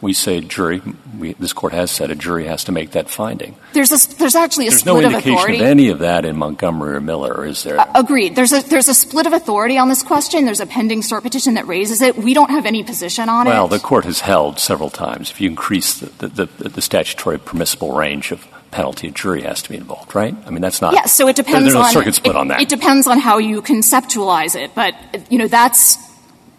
[0.01, 0.81] we say jury,
[1.17, 3.55] we, this court has said a jury has to make that finding.
[3.71, 5.59] There's a, there's actually a There's no split of indication authority.
[5.59, 7.77] of any of that in Montgomery or Miller, is there?
[7.95, 8.35] Agreed.
[8.35, 10.43] There's a there's a split of authority on this question.
[10.43, 12.17] There's a pending cert petition that raises it.
[12.17, 13.57] We don't have any position on well, it.
[13.57, 17.39] Well, the court has held several times if you increase the, the, the, the statutory
[17.39, 20.35] permissible range of penalty, a jury has to be involved, right?
[20.45, 20.93] I mean, that's not.
[20.93, 22.61] Yes, so it depends no on circuit split it, on that.
[22.61, 24.93] It depends on how you conceptualize it, but
[25.31, 25.97] you know that's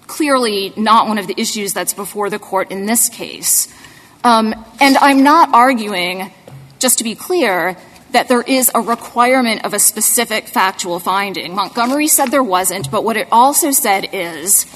[0.06, 3.68] clearly not one of the issues that's before the court in this case.
[4.24, 6.32] Um, and I'm not arguing,
[6.78, 7.76] just to be clear,
[8.12, 11.54] that there is a requirement of a specific factual finding.
[11.54, 14.66] Montgomery said there wasn't, but what it also said is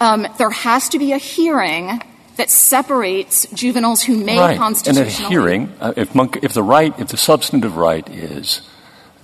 [0.00, 2.00] um, there has to be a hearing
[2.36, 4.50] that separates juveniles who may right.
[4.50, 8.08] And constitutionally at a hearing, uh, if, Monk, if the right, if the substantive right
[8.08, 8.62] is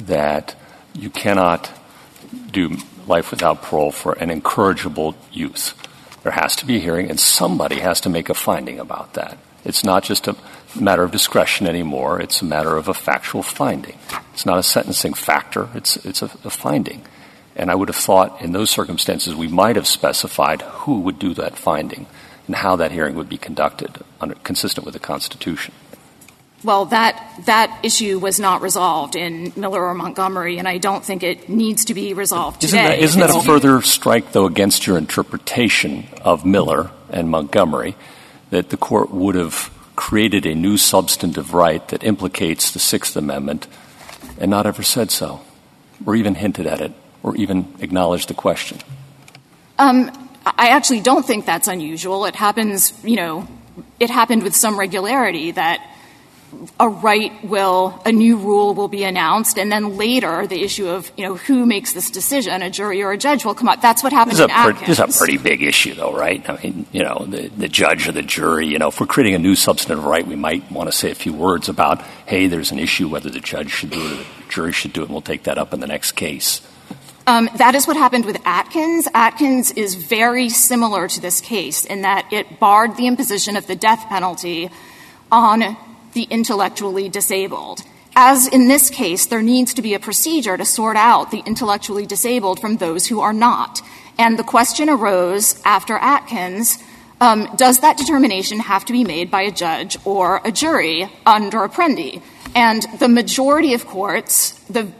[0.00, 0.56] that
[0.94, 1.70] you cannot
[2.50, 5.78] do life without parole for an incorrigible youth,
[6.22, 9.38] there has to be a hearing, and somebody has to make a finding about that.
[9.64, 10.36] It's not just a
[10.78, 12.20] matter of discretion anymore.
[12.20, 13.98] It's a matter of a factual finding.
[14.32, 15.68] It's not a sentencing factor.
[15.74, 17.02] It's, it's a, a finding.
[17.54, 21.34] And I would have thought in those circumstances we might have specified who would do
[21.34, 22.06] that finding
[22.52, 25.72] and how that hearing would be conducted under, consistent with the Constitution.
[26.62, 31.22] Well, that that issue was not resolved in Miller or Montgomery, and I don't think
[31.22, 32.96] it needs to be resolved Isn't today.
[32.96, 37.96] that, isn't that a further strike, though, against your interpretation of Miller and Montgomery,
[38.50, 43.66] that the court would have created a new substantive right that implicates the Sixth Amendment
[44.38, 45.40] and not ever said so,
[46.04, 46.92] or even hinted at it,
[47.22, 48.78] or even acknowledged the question?
[49.78, 52.24] Um, I actually don't think that's unusual.
[52.24, 53.48] It happens, you know,
[54.00, 55.88] it happened with some regularity that
[56.78, 61.10] a right will, a new rule will be announced, and then later the issue of,
[61.16, 63.80] you know, who makes this decision, a jury or a judge will come up.
[63.80, 64.86] That's what happened This is, in a Atkins.
[64.86, 66.46] this is a pretty big issue, though, right?
[66.48, 69.34] I mean, you know, the, the judge or the jury, you know, if we're creating
[69.34, 72.70] a new substantive right, we might want to say a few words about, hey, there's
[72.70, 75.12] an issue whether the judge should do it or the jury should do it, and
[75.12, 76.60] we'll take that up in the next case.
[77.26, 79.06] Um, that is what happened with Atkins.
[79.14, 83.76] Atkins is very similar to this case in that it barred the imposition of the
[83.76, 84.70] death penalty
[85.30, 85.76] on
[86.14, 87.82] the intellectually disabled.
[88.14, 92.06] As in this case, there needs to be a procedure to sort out the intellectually
[92.06, 93.80] disabled from those who are not.
[94.18, 96.78] And the question arose after Atkins,
[97.20, 101.58] um, does that determination have to be made by a judge or a jury under
[101.58, 102.20] Apprendi?
[102.54, 104.92] And the majority of courts, the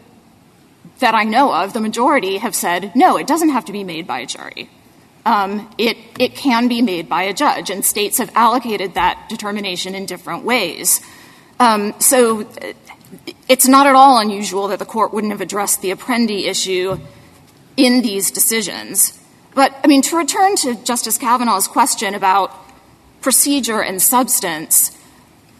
[1.03, 4.07] that I know of, the majority have said, no, it doesn't have to be made
[4.07, 4.71] by a jury.
[5.27, 10.07] Um, it, can be made by a judge, and states have allocated that determination in
[10.07, 11.01] different ways.
[11.61, 12.73] Um, so uh,
[13.49, 16.99] it's not at all unusual that the court wouldn't have addressed the Apprendi issue
[17.77, 19.19] in these decisions.
[19.55, 22.53] But, I mean, to return to Justice Kavanaugh's question about
[23.21, 24.97] procedure and substance,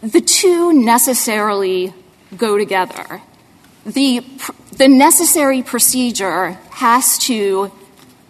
[0.01, 1.93] the two necessarily
[2.35, 3.21] go together
[3.85, 4.23] the,
[4.77, 7.71] the necessary procedure has to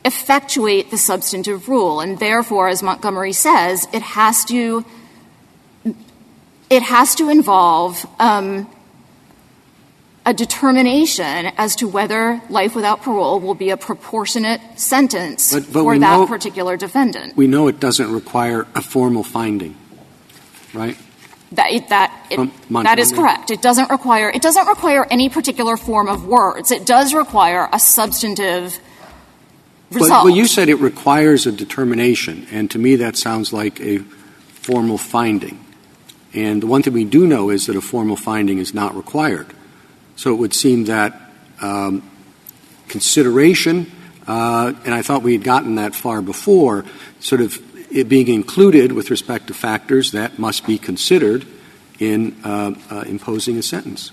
[0.05, 4.85] effectuate the substantive rule, and therefore, as Montgomery says, it has to
[6.69, 8.67] it has to involve um,
[10.25, 15.83] a determination as to whether life without parole will be a proportionate sentence But- but
[15.83, 17.37] for that know- particular defendant.
[17.37, 19.75] We know it doesn't require a formal finding,
[20.73, 20.97] right?
[21.55, 23.51] That, that, it, that is correct.
[23.51, 26.71] It doesn't require it doesn't require any particular form of words.
[26.71, 28.79] It does require a substantive
[29.91, 30.25] Well, result.
[30.25, 33.99] well, you said it requires a determination, and to me that sounds like a
[34.47, 35.63] formal finding.
[36.33, 39.47] And the one thing we do know is that a formal finding is not required.
[40.15, 41.19] So it would seem that
[41.61, 42.01] um,
[42.87, 43.91] consideration,
[44.27, 46.85] uh, and I thought we had gotten that far before,
[47.19, 47.59] sort of
[48.07, 51.45] being included with respect to factors that must be considered
[51.99, 54.11] in uh, uh, imposing a sentence.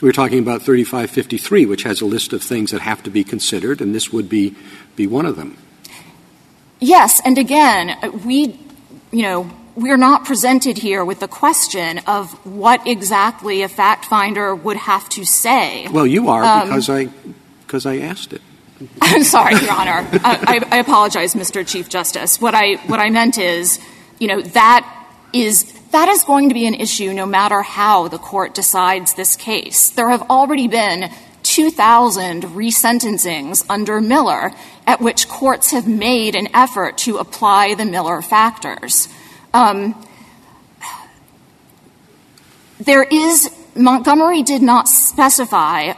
[0.00, 3.80] We're talking about 3553, which has a list of things that have to be considered,
[3.80, 4.54] and this would be,
[4.94, 5.56] be one of them.
[6.78, 8.60] Yes, and again, we,
[9.10, 14.54] you know, we're not presented here with the question of what exactly a fact finder
[14.54, 15.88] would have to say.
[15.88, 17.08] Well, you are Um, because I
[17.66, 18.40] because I asked it.
[19.00, 20.06] I'm sorry, Your Honor.
[20.24, 21.66] I, I, apologize, Mr.
[21.66, 22.40] Chief Justice.
[22.40, 23.80] What I what I meant is,
[24.20, 28.18] you know, that is that is going to be an issue no matter how the
[28.18, 29.90] court decides this case.
[29.90, 31.10] There have already been
[31.42, 34.52] 2,000 resentencings under Miller
[34.86, 39.08] at which courts have made an effort to apply the Miller factors.
[39.54, 40.00] Um,
[42.78, 45.94] there is Montgomery did not specify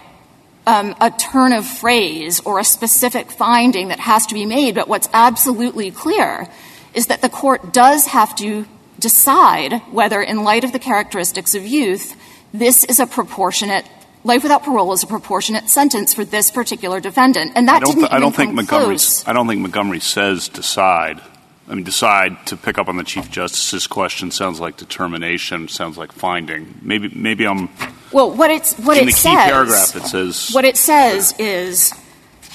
[0.70, 4.86] Um, a turn of phrase or a specific finding that has to be made, but
[4.86, 6.46] what's absolutely clear
[6.94, 8.66] is that the court does have to
[9.00, 12.14] decide whether, in light of the characteristics of youth,
[12.54, 13.84] this is a proportionate
[14.22, 17.52] life without parole is a proportionate sentence for this particular defendant.
[17.56, 18.86] And that I don't, didn't even don't think come Montgomery.
[18.86, 19.26] close.
[19.26, 21.20] I don't think Montgomery says decide.
[21.68, 25.68] I mean, decide to pick up on the chief justice's question sounds like determination.
[25.68, 26.78] Sounds like finding.
[26.82, 27.70] Maybe, maybe I'm
[28.12, 29.50] Well, what it's what in it the key says.
[29.50, 29.96] paragraph.
[29.96, 31.94] It says What it says is,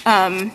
[0.06, 0.52] um,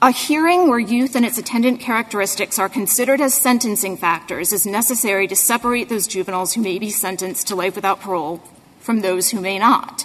[0.00, 5.26] a hearing where youth and its attendant characteristics are considered as sentencing factors is necessary
[5.26, 8.42] to separate those juveniles who may be sentenced to life without parole
[8.78, 10.04] from those who may not.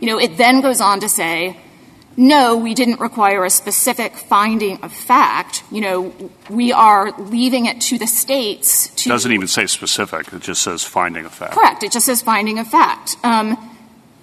[0.00, 1.56] You know, it then goes on to say,
[2.16, 5.62] no, we didn't require a specific finding of fact.
[5.70, 10.32] You know, we are leaving it to the states to doesn't even say specific.
[10.32, 11.54] It just says finding a fact.
[11.54, 11.82] Correct.
[11.82, 13.16] It just says finding of fact.
[13.24, 13.56] Um,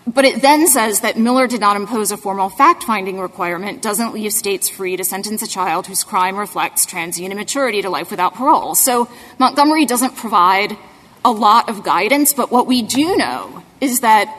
[0.06, 4.14] but it then says that Miller did not impose a formal fact finding requirement, doesn't
[4.14, 8.34] leave states free to sentence a child whose crime reflects transient immaturity to life without
[8.34, 8.74] parole.
[8.76, 10.78] So Montgomery doesn't provide
[11.24, 14.36] a lot of guidance, but what we do know is that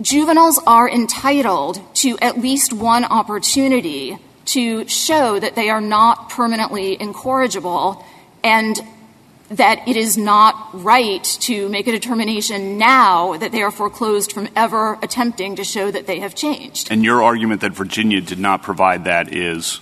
[0.00, 7.00] juveniles are entitled to at least one opportunity to show that they are not permanently
[7.00, 8.04] incorrigible
[8.42, 8.80] and
[9.50, 14.48] that it is not right to make a determination now that they are foreclosed from
[14.54, 16.90] ever attempting to show that they have changed.
[16.90, 19.80] And your argument that Virginia did not provide that is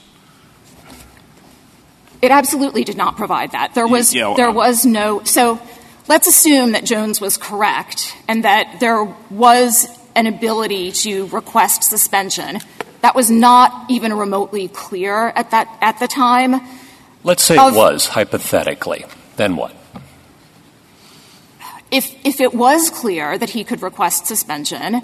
[2.23, 3.75] It absolutely did not provide that.
[3.75, 5.61] There was Yeah, well, there was no so
[6.09, 12.59] let's assume that Jones was correct and that there was an ability to request suspension.
[13.01, 16.61] That was not even remotely clear at that at the time.
[17.23, 19.05] Let's say Of- it was, hypothetically.
[19.37, 19.73] Then what?
[21.91, 25.01] if if it was clear that he could request suspension,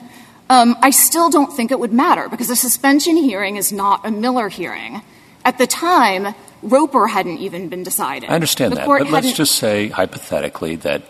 [0.51, 4.11] um, I still don't think it would matter because a suspension hearing is not a
[4.11, 5.03] Miller hearing.
[5.45, 8.31] At the time, Roper hadn't even been decided.
[8.31, 8.87] I understand The that.
[8.87, 11.03] But let's just say, hypothetically, that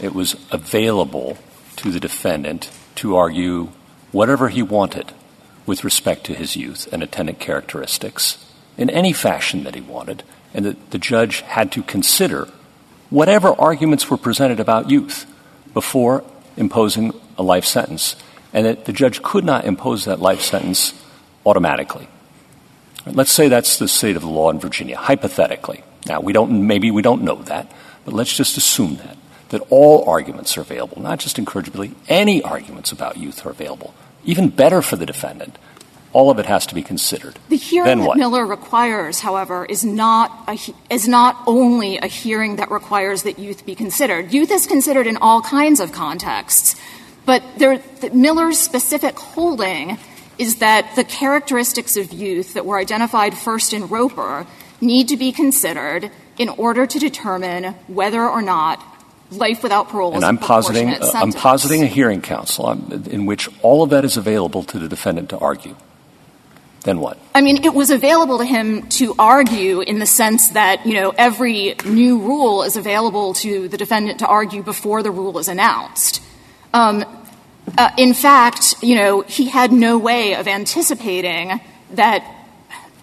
[0.00, 1.36] it was available
[1.76, 3.70] to the defendant to argue
[4.12, 5.12] whatever he wanted
[5.64, 8.44] with respect to his youth and attendant characteristics
[8.76, 10.22] in any fashion that he wanted,
[10.52, 12.48] and that the judge had to consider
[13.08, 15.26] whatever arguments were presented about youth
[15.72, 16.24] before
[16.56, 18.16] imposing a life sentence,
[18.52, 20.92] and that the judge could not impose that life sentence
[21.46, 22.08] automatically.
[23.06, 25.82] Let's say that's the state of the law in Virginia, hypothetically.
[26.06, 27.70] Now, we don't, maybe we don't know that,
[28.04, 29.16] but let's just assume that,
[29.50, 33.94] that all arguments are available, not just incorrigibly, any arguments about youth are available.
[34.24, 35.58] Even better for the defendant.
[36.12, 37.38] All of it has to be considered.
[37.48, 38.16] The hearing that?
[38.16, 40.58] Miller requires, however, is not a,
[40.92, 44.32] is not only a hearing that requires that youth be considered.
[44.32, 46.74] Youth is considered in all kinds of contexts,
[47.26, 49.98] but there, the Miller's specific holding
[50.36, 54.46] is that the characteristics of youth that were identified first in Roper
[54.80, 58.82] need to be considered in order to determine whether or not
[59.30, 63.04] life without parole is And a I'm positing, uh, I'm positing a hearing counsel um,
[63.10, 65.76] in which all of that is available to the defendant to argue.
[66.82, 67.18] Then what?
[67.34, 71.12] I mean, it was available to him to argue in the sense that, you know,
[71.16, 76.22] every new rule is available to the defendant to argue before the rule is announced.
[76.72, 77.04] Um,
[77.76, 81.60] uh, in fact, you know, he had no way of anticipating
[81.92, 82.24] that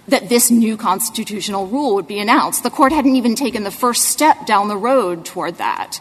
[0.07, 2.63] that this new constitutional rule would be announced.
[2.63, 5.99] The court hadn't even taken the first step down the road toward that.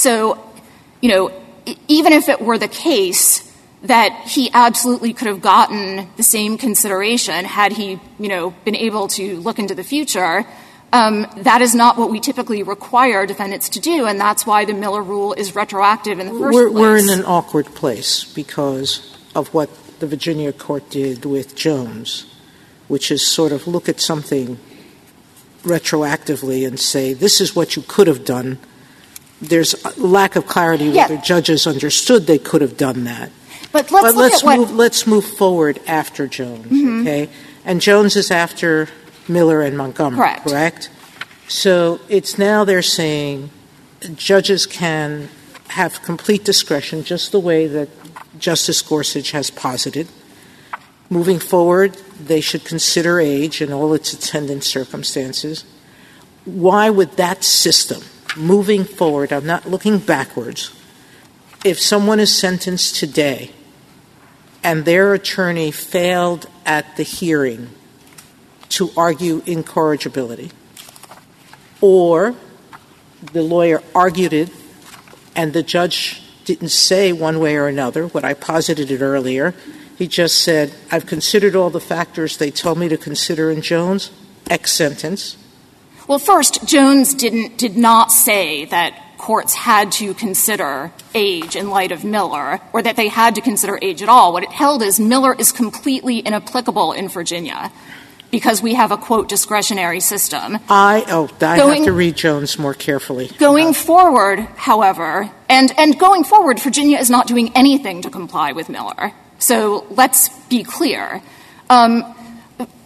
[0.00, 0.42] So,
[1.02, 1.30] you know,
[1.86, 3.46] even if it were the case
[3.82, 9.08] that he absolutely could have gotten the same consideration had he, you know, been able
[9.08, 10.46] to look into the future,
[10.94, 14.72] um, that is not what we typically require defendants to do, and that's why the
[14.72, 16.80] Miller rule is retroactive in the 1st We're, place.
[16.80, 19.68] we're in an awkward place because of what
[20.00, 22.24] the Virginia court did with Jones,
[22.88, 24.58] which is sort of look at something
[25.62, 28.58] retroactively and say, this is what you could have done.
[29.40, 31.08] There's a lack of clarity Yeah.
[31.08, 33.30] whether judges understood they could have done that.
[33.72, 34.60] But let's but let's Mm-hmm.
[34.60, 37.28] move, let's move forward after Jones, okay?
[37.64, 38.88] And Jones is after
[39.28, 40.44] Miller and Montgomery, Correct.
[40.44, 40.90] correct?
[41.48, 43.50] So it's now they're saying
[44.16, 45.28] judges can
[45.68, 47.88] have complete discretion, just the way that
[48.38, 50.08] Justice Gorsuch has posited.
[51.08, 55.64] Moving forward, they should consider age and all its attendant circumstances.
[56.44, 58.02] Why would that system,
[58.36, 60.74] moving forward, I'm not looking backwards,
[61.64, 63.50] if someone is sentenced today
[64.62, 67.68] and their attorney failed at the hearing
[68.70, 70.50] to argue incorrigibility,
[71.80, 72.34] or
[73.32, 74.50] the lawyer argued it
[75.34, 79.54] and the judge didn't say one way or another, what I posited it earlier,
[80.00, 84.10] He just said, I've considered all the factors they told me to consider in Jones,
[84.48, 85.36] X sentence.
[86.10, 91.92] Well, first, Jones didn't, did not say that courts had to consider age in light
[91.92, 94.32] of Miller, or that they had to consider age at all.
[94.32, 97.70] What it held is Miller is completely inapplicable in Virginia
[98.32, 100.58] because we have a, quote, discretionary system.
[100.68, 103.28] I, oh, have to read Jones more carefully.
[103.38, 108.50] Going uh, forward, however, and, and going forward, Virginia is not doing anything to comply
[108.50, 109.12] with Miller.
[109.38, 111.22] So let's be clear.
[111.68, 112.02] Um,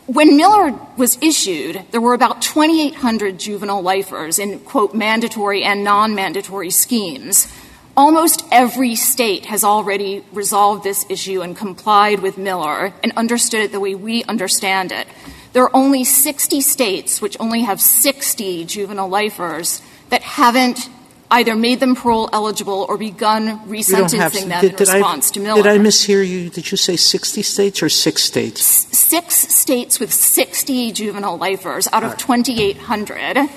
[0.06, 6.14] When Miller was issued, there were about 2,800 juvenile lifers in, quote, mandatory and non
[6.14, 7.48] mandatory schemes.
[7.96, 13.72] Almost every state has already resolved this issue and complied with Miller and understood it
[13.72, 15.08] the way we understand it.
[15.54, 19.80] There are only 60 states which only have 60 juvenile lifers
[20.10, 20.90] that haven't
[21.38, 24.88] either made them parole eligible or begun We don't have- resentencing them did- in did
[24.88, 25.62] I- response to Miller.
[25.62, 26.48] Did I mishear you?
[26.50, 28.62] Did you say 60 states or six states?
[28.92, 33.48] six states with 60 juvenile lifers out of 2,800.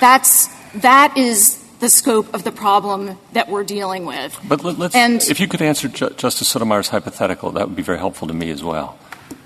[0.00, 4.36] That's that is the scope of the problem that we're dealing with.
[4.48, 7.82] But let, let's, And- if you could answer Ju- Justice Sotomayor's hypothetical, that would be
[7.82, 8.96] very helpful to me as well.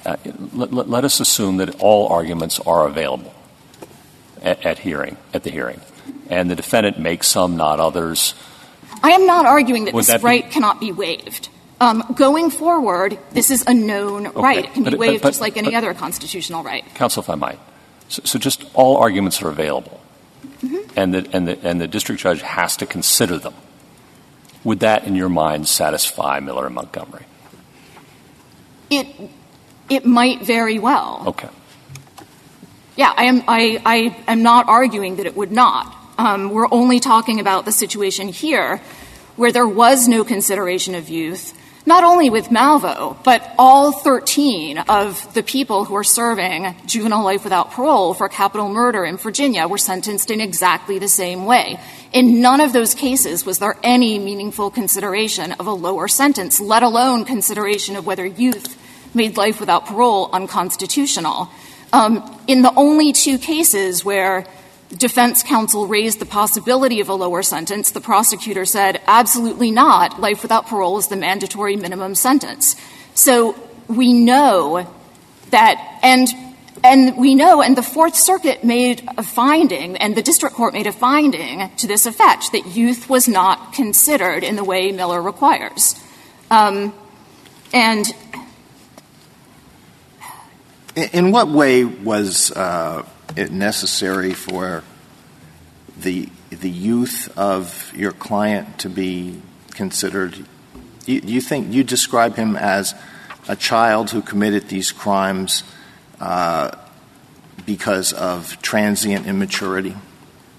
[0.07, 0.17] Uh,
[0.55, 3.33] let, let- let us assume that all arguments are available
[4.43, 5.81] at, at hearing, at the hearing,
[6.29, 8.35] and the defendant makes some, not others.
[9.03, 11.49] I am not arguing that Would this that be- right cannot be waived.
[11.81, 14.65] Um, going forward, this is a known right.
[14.67, 16.85] It can But be it- but- waived but- just like any other constitutional right.
[16.95, 17.59] Counsel, if I might.
[18.09, 20.01] So, so just all arguments are available,
[20.63, 20.77] Mm-hmm.
[20.99, 23.55] and, the, and, the, and the district judge has to consider them.
[24.65, 27.25] Would that, in your mind, satisfy Miller and Montgomery?
[28.91, 29.07] It
[29.89, 31.23] it might very well.
[31.29, 31.49] Okay.
[32.97, 33.43] Yeah, I am.
[33.49, 35.97] I, I am not arguing that it would not.
[36.21, 38.83] Um, we're only talking about the situation here,
[39.37, 45.33] where there was no consideration of youth, not only with Malvo, but all 13 of
[45.33, 49.79] the people who are serving juvenile life without parole for capital murder in Virginia were
[49.79, 51.81] sentenced in exactly the same way.
[52.13, 56.83] In none of those cases was there any meaningful consideration of a lower sentence, let
[56.83, 58.77] alone consideration of whether youth
[59.15, 61.49] made life without parole unconstitutional.
[61.95, 64.47] Um, in the only two cases where
[64.97, 70.21] defense counsel raised the possibility of a lower sentence, the prosecutor said, absolutely not.
[70.21, 72.77] Life without parole is the mandatory minimum sentence.
[73.15, 73.55] So
[73.89, 74.89] we know
[75.51, 76.29] that, and
[76.83, 80.87] and we know, and the Fourth Circuit made a finding, and the district court made
[80.87, 85.95] a finding to this effect, that youth was not considered in the way Miller requires.
[86.51, 86.95] Um,
[87.73, 88.07] and
[91.13, 93.05] In what way was uh,
[93.41, 94.85] it necessary for
[95.99, 100.37] the the youth of your client to be considered?
[101.07, 102.95] You, you think you describe him as
[103.49, 105.65] a child who committed these crimes
[106.21, 106.71] uh,
[107.65, 109.97] because of transient immaturity?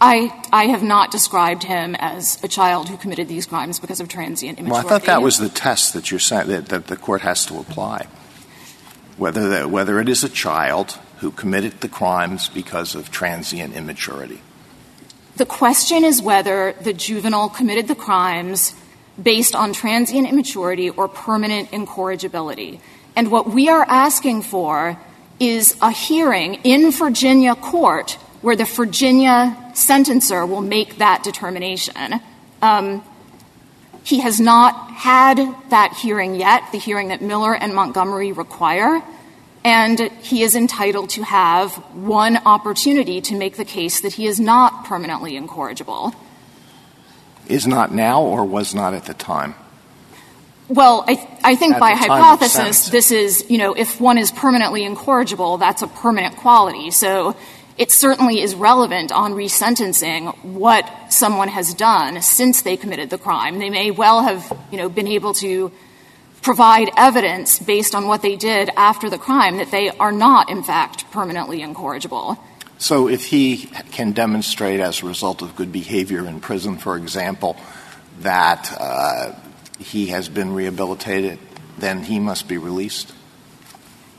[0.04, 4.08] I, I have not described him as a child who committed these crimes because of
[4.10, 4.88] transient Well, immaturity.
[4.88, 8.08] I thought that was the test that you're saying that the court has to apply.
[9.18, 14.42] Whether that, whether it is a child who committed the crimes because of transient immaturity.
[15.38, 18.74] The question is whether the juvenile committed the crimes
[19.22, 22.82] based on transient immaturity or permanent incorrigibility.
[23.16, 24.98] And what we are asking for
[25.40, 32.20] is a hearing in Virginia court where the Virginia sentencer will make that determination.
[32.62, 33.04] Um,
[34.04, 35.38] He has not had
[35.70, 39.02] that hearing yet, the hearing that Miller and Montgomery require,
[39.64, 44.40] and he is entitled to have one opportunity to make the case that he is
[44.40, 46.14] not permanently incorrigible.
[47.48, 49.56] Is not now or was not at the time?
[50.68, 54.18] Well, I, I think by the time of hypothesis, this is, you know, if one
[54.18, 56.92] is permanently incorrigible, that's a permanent quality.
[56.92, 57.36] So
[57.82, 63.58] it certainly is relevant on resentencing what someone has done since they committed the crime.
[63.58, 65.72] They may well have, you know, been able to
[66.44, 70.62] provide evidence based on what they did after the crime that they are not, in
[70.62, 72.38] fact, permanently incorrigible.
[72.78, 77.58] So if he can demonstrate as a result of good behavior in prison, for example,
[78.20, 79.34] that uh,
[79.80, 81.40] he has been rehabilitated,
[81.80, 83.12] then he must be released?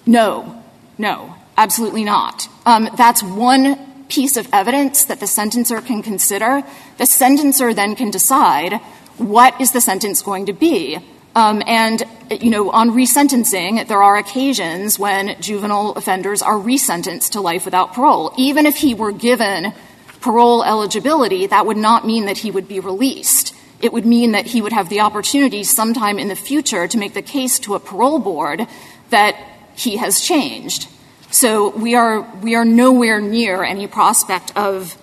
[0.04, 0.64] No,
[0.98, 2.48] no, absolutely not.
[2.66, 3.78] Um, that's one
[4.08, 6.62] piece of evidence that the sentencer can consider.
[6.98, 8.74] The sentencer then can decide
[9.16, 10.98] what is the sentence going to be.
[11.34, 17.40] Um, and, you know, on resentencing, there are occasions when juvenile offenders are resentenced to
[17.40, 18.34] life without parole.
[18.36, 19.72] Even if he were given
[20.20, 23.54] parole eligibility, that would not mean that he would be released.
[23.80, 27.14] It would mean that he would have the opportunity sometime in the future to make
[27.14, 28.66] the case to a parole board
[29.08, 29.36] that
[29.74, 30.86] he has changed.
[31.32, 34.98] So we are, we are nowhere near any prospect of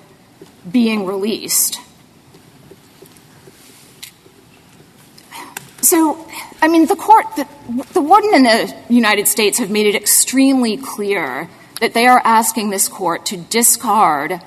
[0.72, 1.82] being released.
[5.82, 6.24] So,
[6.62, 7.48] I mean, the court, the,
[7.94, 11.50] the warden in the United States have made it extremely clear
[11.82, 14.40] that they are asking this court to discard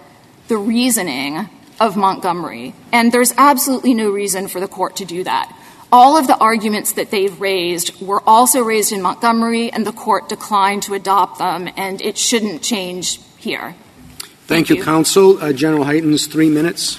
[0.47, 1.49] the reasoning
[1.81, 2.75] of Montgomery.
[2.93, 5.53] And there's absolutely no reason for the court to do that.
[5.95, 10.27] All of the arguments that they've raised were also raised in Montgomery, and the court
[10.27, 13.75] declined to adopt them, and it shouldn't change here.
[14.19, 15.37] Thank, Thank you, you, counsel.
[15.39, 16.99] Uh, General Heytens, three minutes.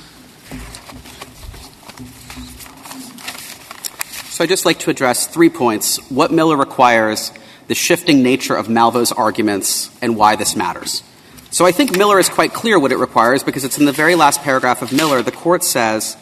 [4.30, 7.32] So I'd just like to address three points what Miller requires,
[7.68, 11.02] the shifting nature of Malvo's arguments, and why this matters.
[11.50, 14.14] So I think Miller is quite clear what it requires because it's in the very
[14.14, 15.24] last paragraph of Miller.
[15.24, 16.16] The court says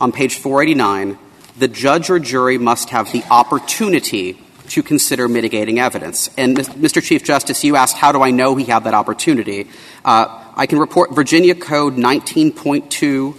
[0.00, 1.18] on page 489
[1.58, 4.38] the judge or jury must have the opportunity
[4.68, 6.28] to consider mitigating evidence.
[6.36, 7.02] And, Mr.
[7.02, 9.68] Chief Justice, you asked, how do I know he had that opportunity?
[10.04, 13.36] Uh, I can report Virginia Code 19.2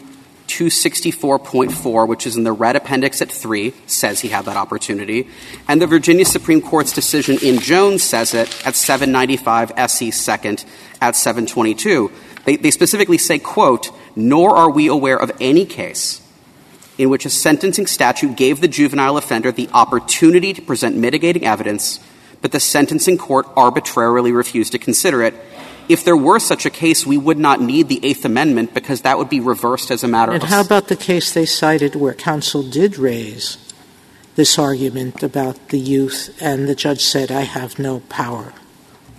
[0.47, 5.28] 264.4, which is in the red appendix at 3, says he had that opportunity.
[5.68, 10.65] And the Virginia Supreme Court's decision in Jones says it at 795 SE 2nd
[11.01, 12.11] at 722.
[12.45, 16.22] They, they specifically say, quote, nor are we aware of any case
[16.97, 21.99] in which a sentencing statute gave the juvenile offender the opportunity to present mitigating evidence,
[22.41, 25.35] but the sentencing court arbitrarily refused to consider it.
[25.89, 29.17] If there were such a case, we would not need the Eighth Amendment because that
[29.17, 30.49] would be reversed as a matter and of.
[30.49, 33.57] And how about the case they cited where counsel did raise
[34.35, 38.53] this argument about the youth and the judge said, I have no power?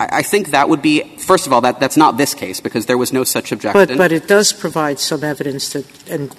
[0.01, 2.99] I, think that would be, first of all, that, that's not this case because there
[2.99, 3.87] was no such objection.
[3.87, 6.31] But, but it does provide some evidence that, and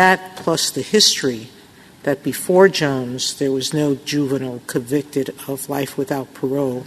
[0.00, 1.48] that plus the history
[2.02, 6.84] that before Jones there was no juvenile convicted of life without parole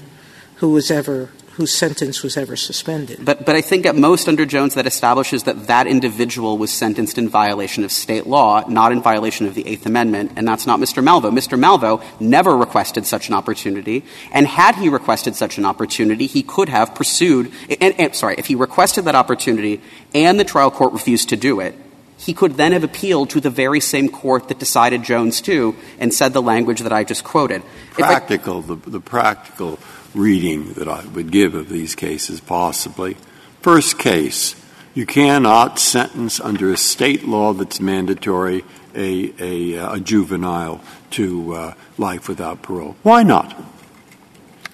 [0.56, 3.26] who was ever whose sentence was ever suspended.
[3.26, 7.18] But, but I think at most under Jones that establishes that that individual was sentenced
[7.18, 10.80] in violation of state law, not in violation of the Eighth Amendment, and that's not
[10.80, 11.04] Mr.
[11.04, 11.32] Malvo.
[11.32, 11.58] Mr.
[11.60, 16.70] Malvo never requested such an opportunity, and had he requested such an opportunity, he could
[16.70, 17.52] have pursued,
[17.82, 19.82] and, and sorry, if he requested that opportunity
[20.14, 21.74] and the trial court refused to do it,
[22.18, 26.14] he could then have appealed to the very same court that decided Jones 2 and
[26.14, 27.64] said the language that I just quoted.
[27.92, 29.80] Practical, I, the, the practical
[30.18, 33.16] reading that I would give of these cases, possibly.
[33.62, 34.56] First case,
[34.94, 38.66] you cannot sentence under a state law that's mandatory
[38.96, 42.96] a, a, a juvenile to uh, life without parole.
[43.04, 43.56] Why not?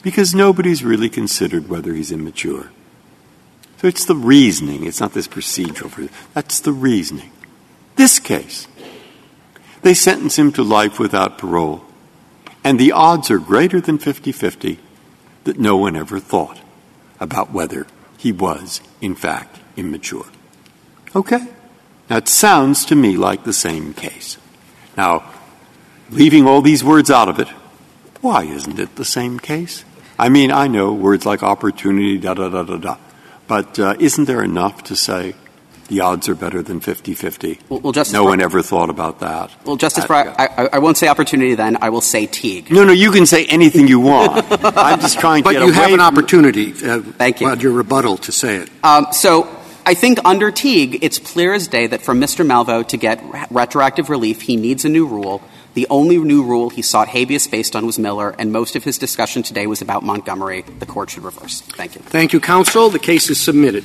[0.01, 2.71] Because nobody's really considered whether he's immature.
[3.77, 6.09] So it's the reasoning, it's not this procedural.
[6.33, 7.31] That's the reasoning.
[7.97, 8.67] This case,
[9.81, 11.83] they sentence him to life without parole,
[12.63, 14.79] and the odds are greater than 50 50
[15.43, 16.59] that no one ever thought
[17.19, 17.87] about whether
[18.17, 20.25] he was, in fact, immature.
[21.15, 21.47] Okay?
[22.07, 24.37] That sounds to me like the same case.
[24.97, 25.31] Now,
[26.09, 27.47] leaving all these words out of it,
[28.21, 29.83] why isn't it the same case?
[30.17, 32.97] I mean, I know words like opportunity, da da da da da.
[33.47, 35.35] But uh, isn't there enough to say
[35.93, 37.59] the odds are better than 50-50.
[37.69, 39.51] Well, well Justice no one ever thought about that.
[39.63, 41.77] Well, Justice uh, Breyer, I, I, won't say opportunity then.
[41.81, 42.71] I will say Teague.
[42.71, 44.43] No, no, you can say anything you want.
[44.51, 47.55] I'm just trying to But you have an opportunity uh, Thank you.
[47.57, 48.69] your rebuttal to say it.
[48.83, 49.47] Um, so
[49.85, 52.43] I think under Teague, it's clear as day that for Mr.
[52.43, 53.21] Malvo to get
[53.51, 55.43] retroactive relief, he needs a new rule.
[55.75, 58.97] The only new rule he sought habeas based on was Miller, and most of his
[58.97, 60.61] discussion today was about Montgomery.
[60.61, 61.61] The court should reverse.
[61.61, 62.01] Thank you.
[62.01, 62.89] Thank you, counsel.
[62.89, 63.83] The case is submitted.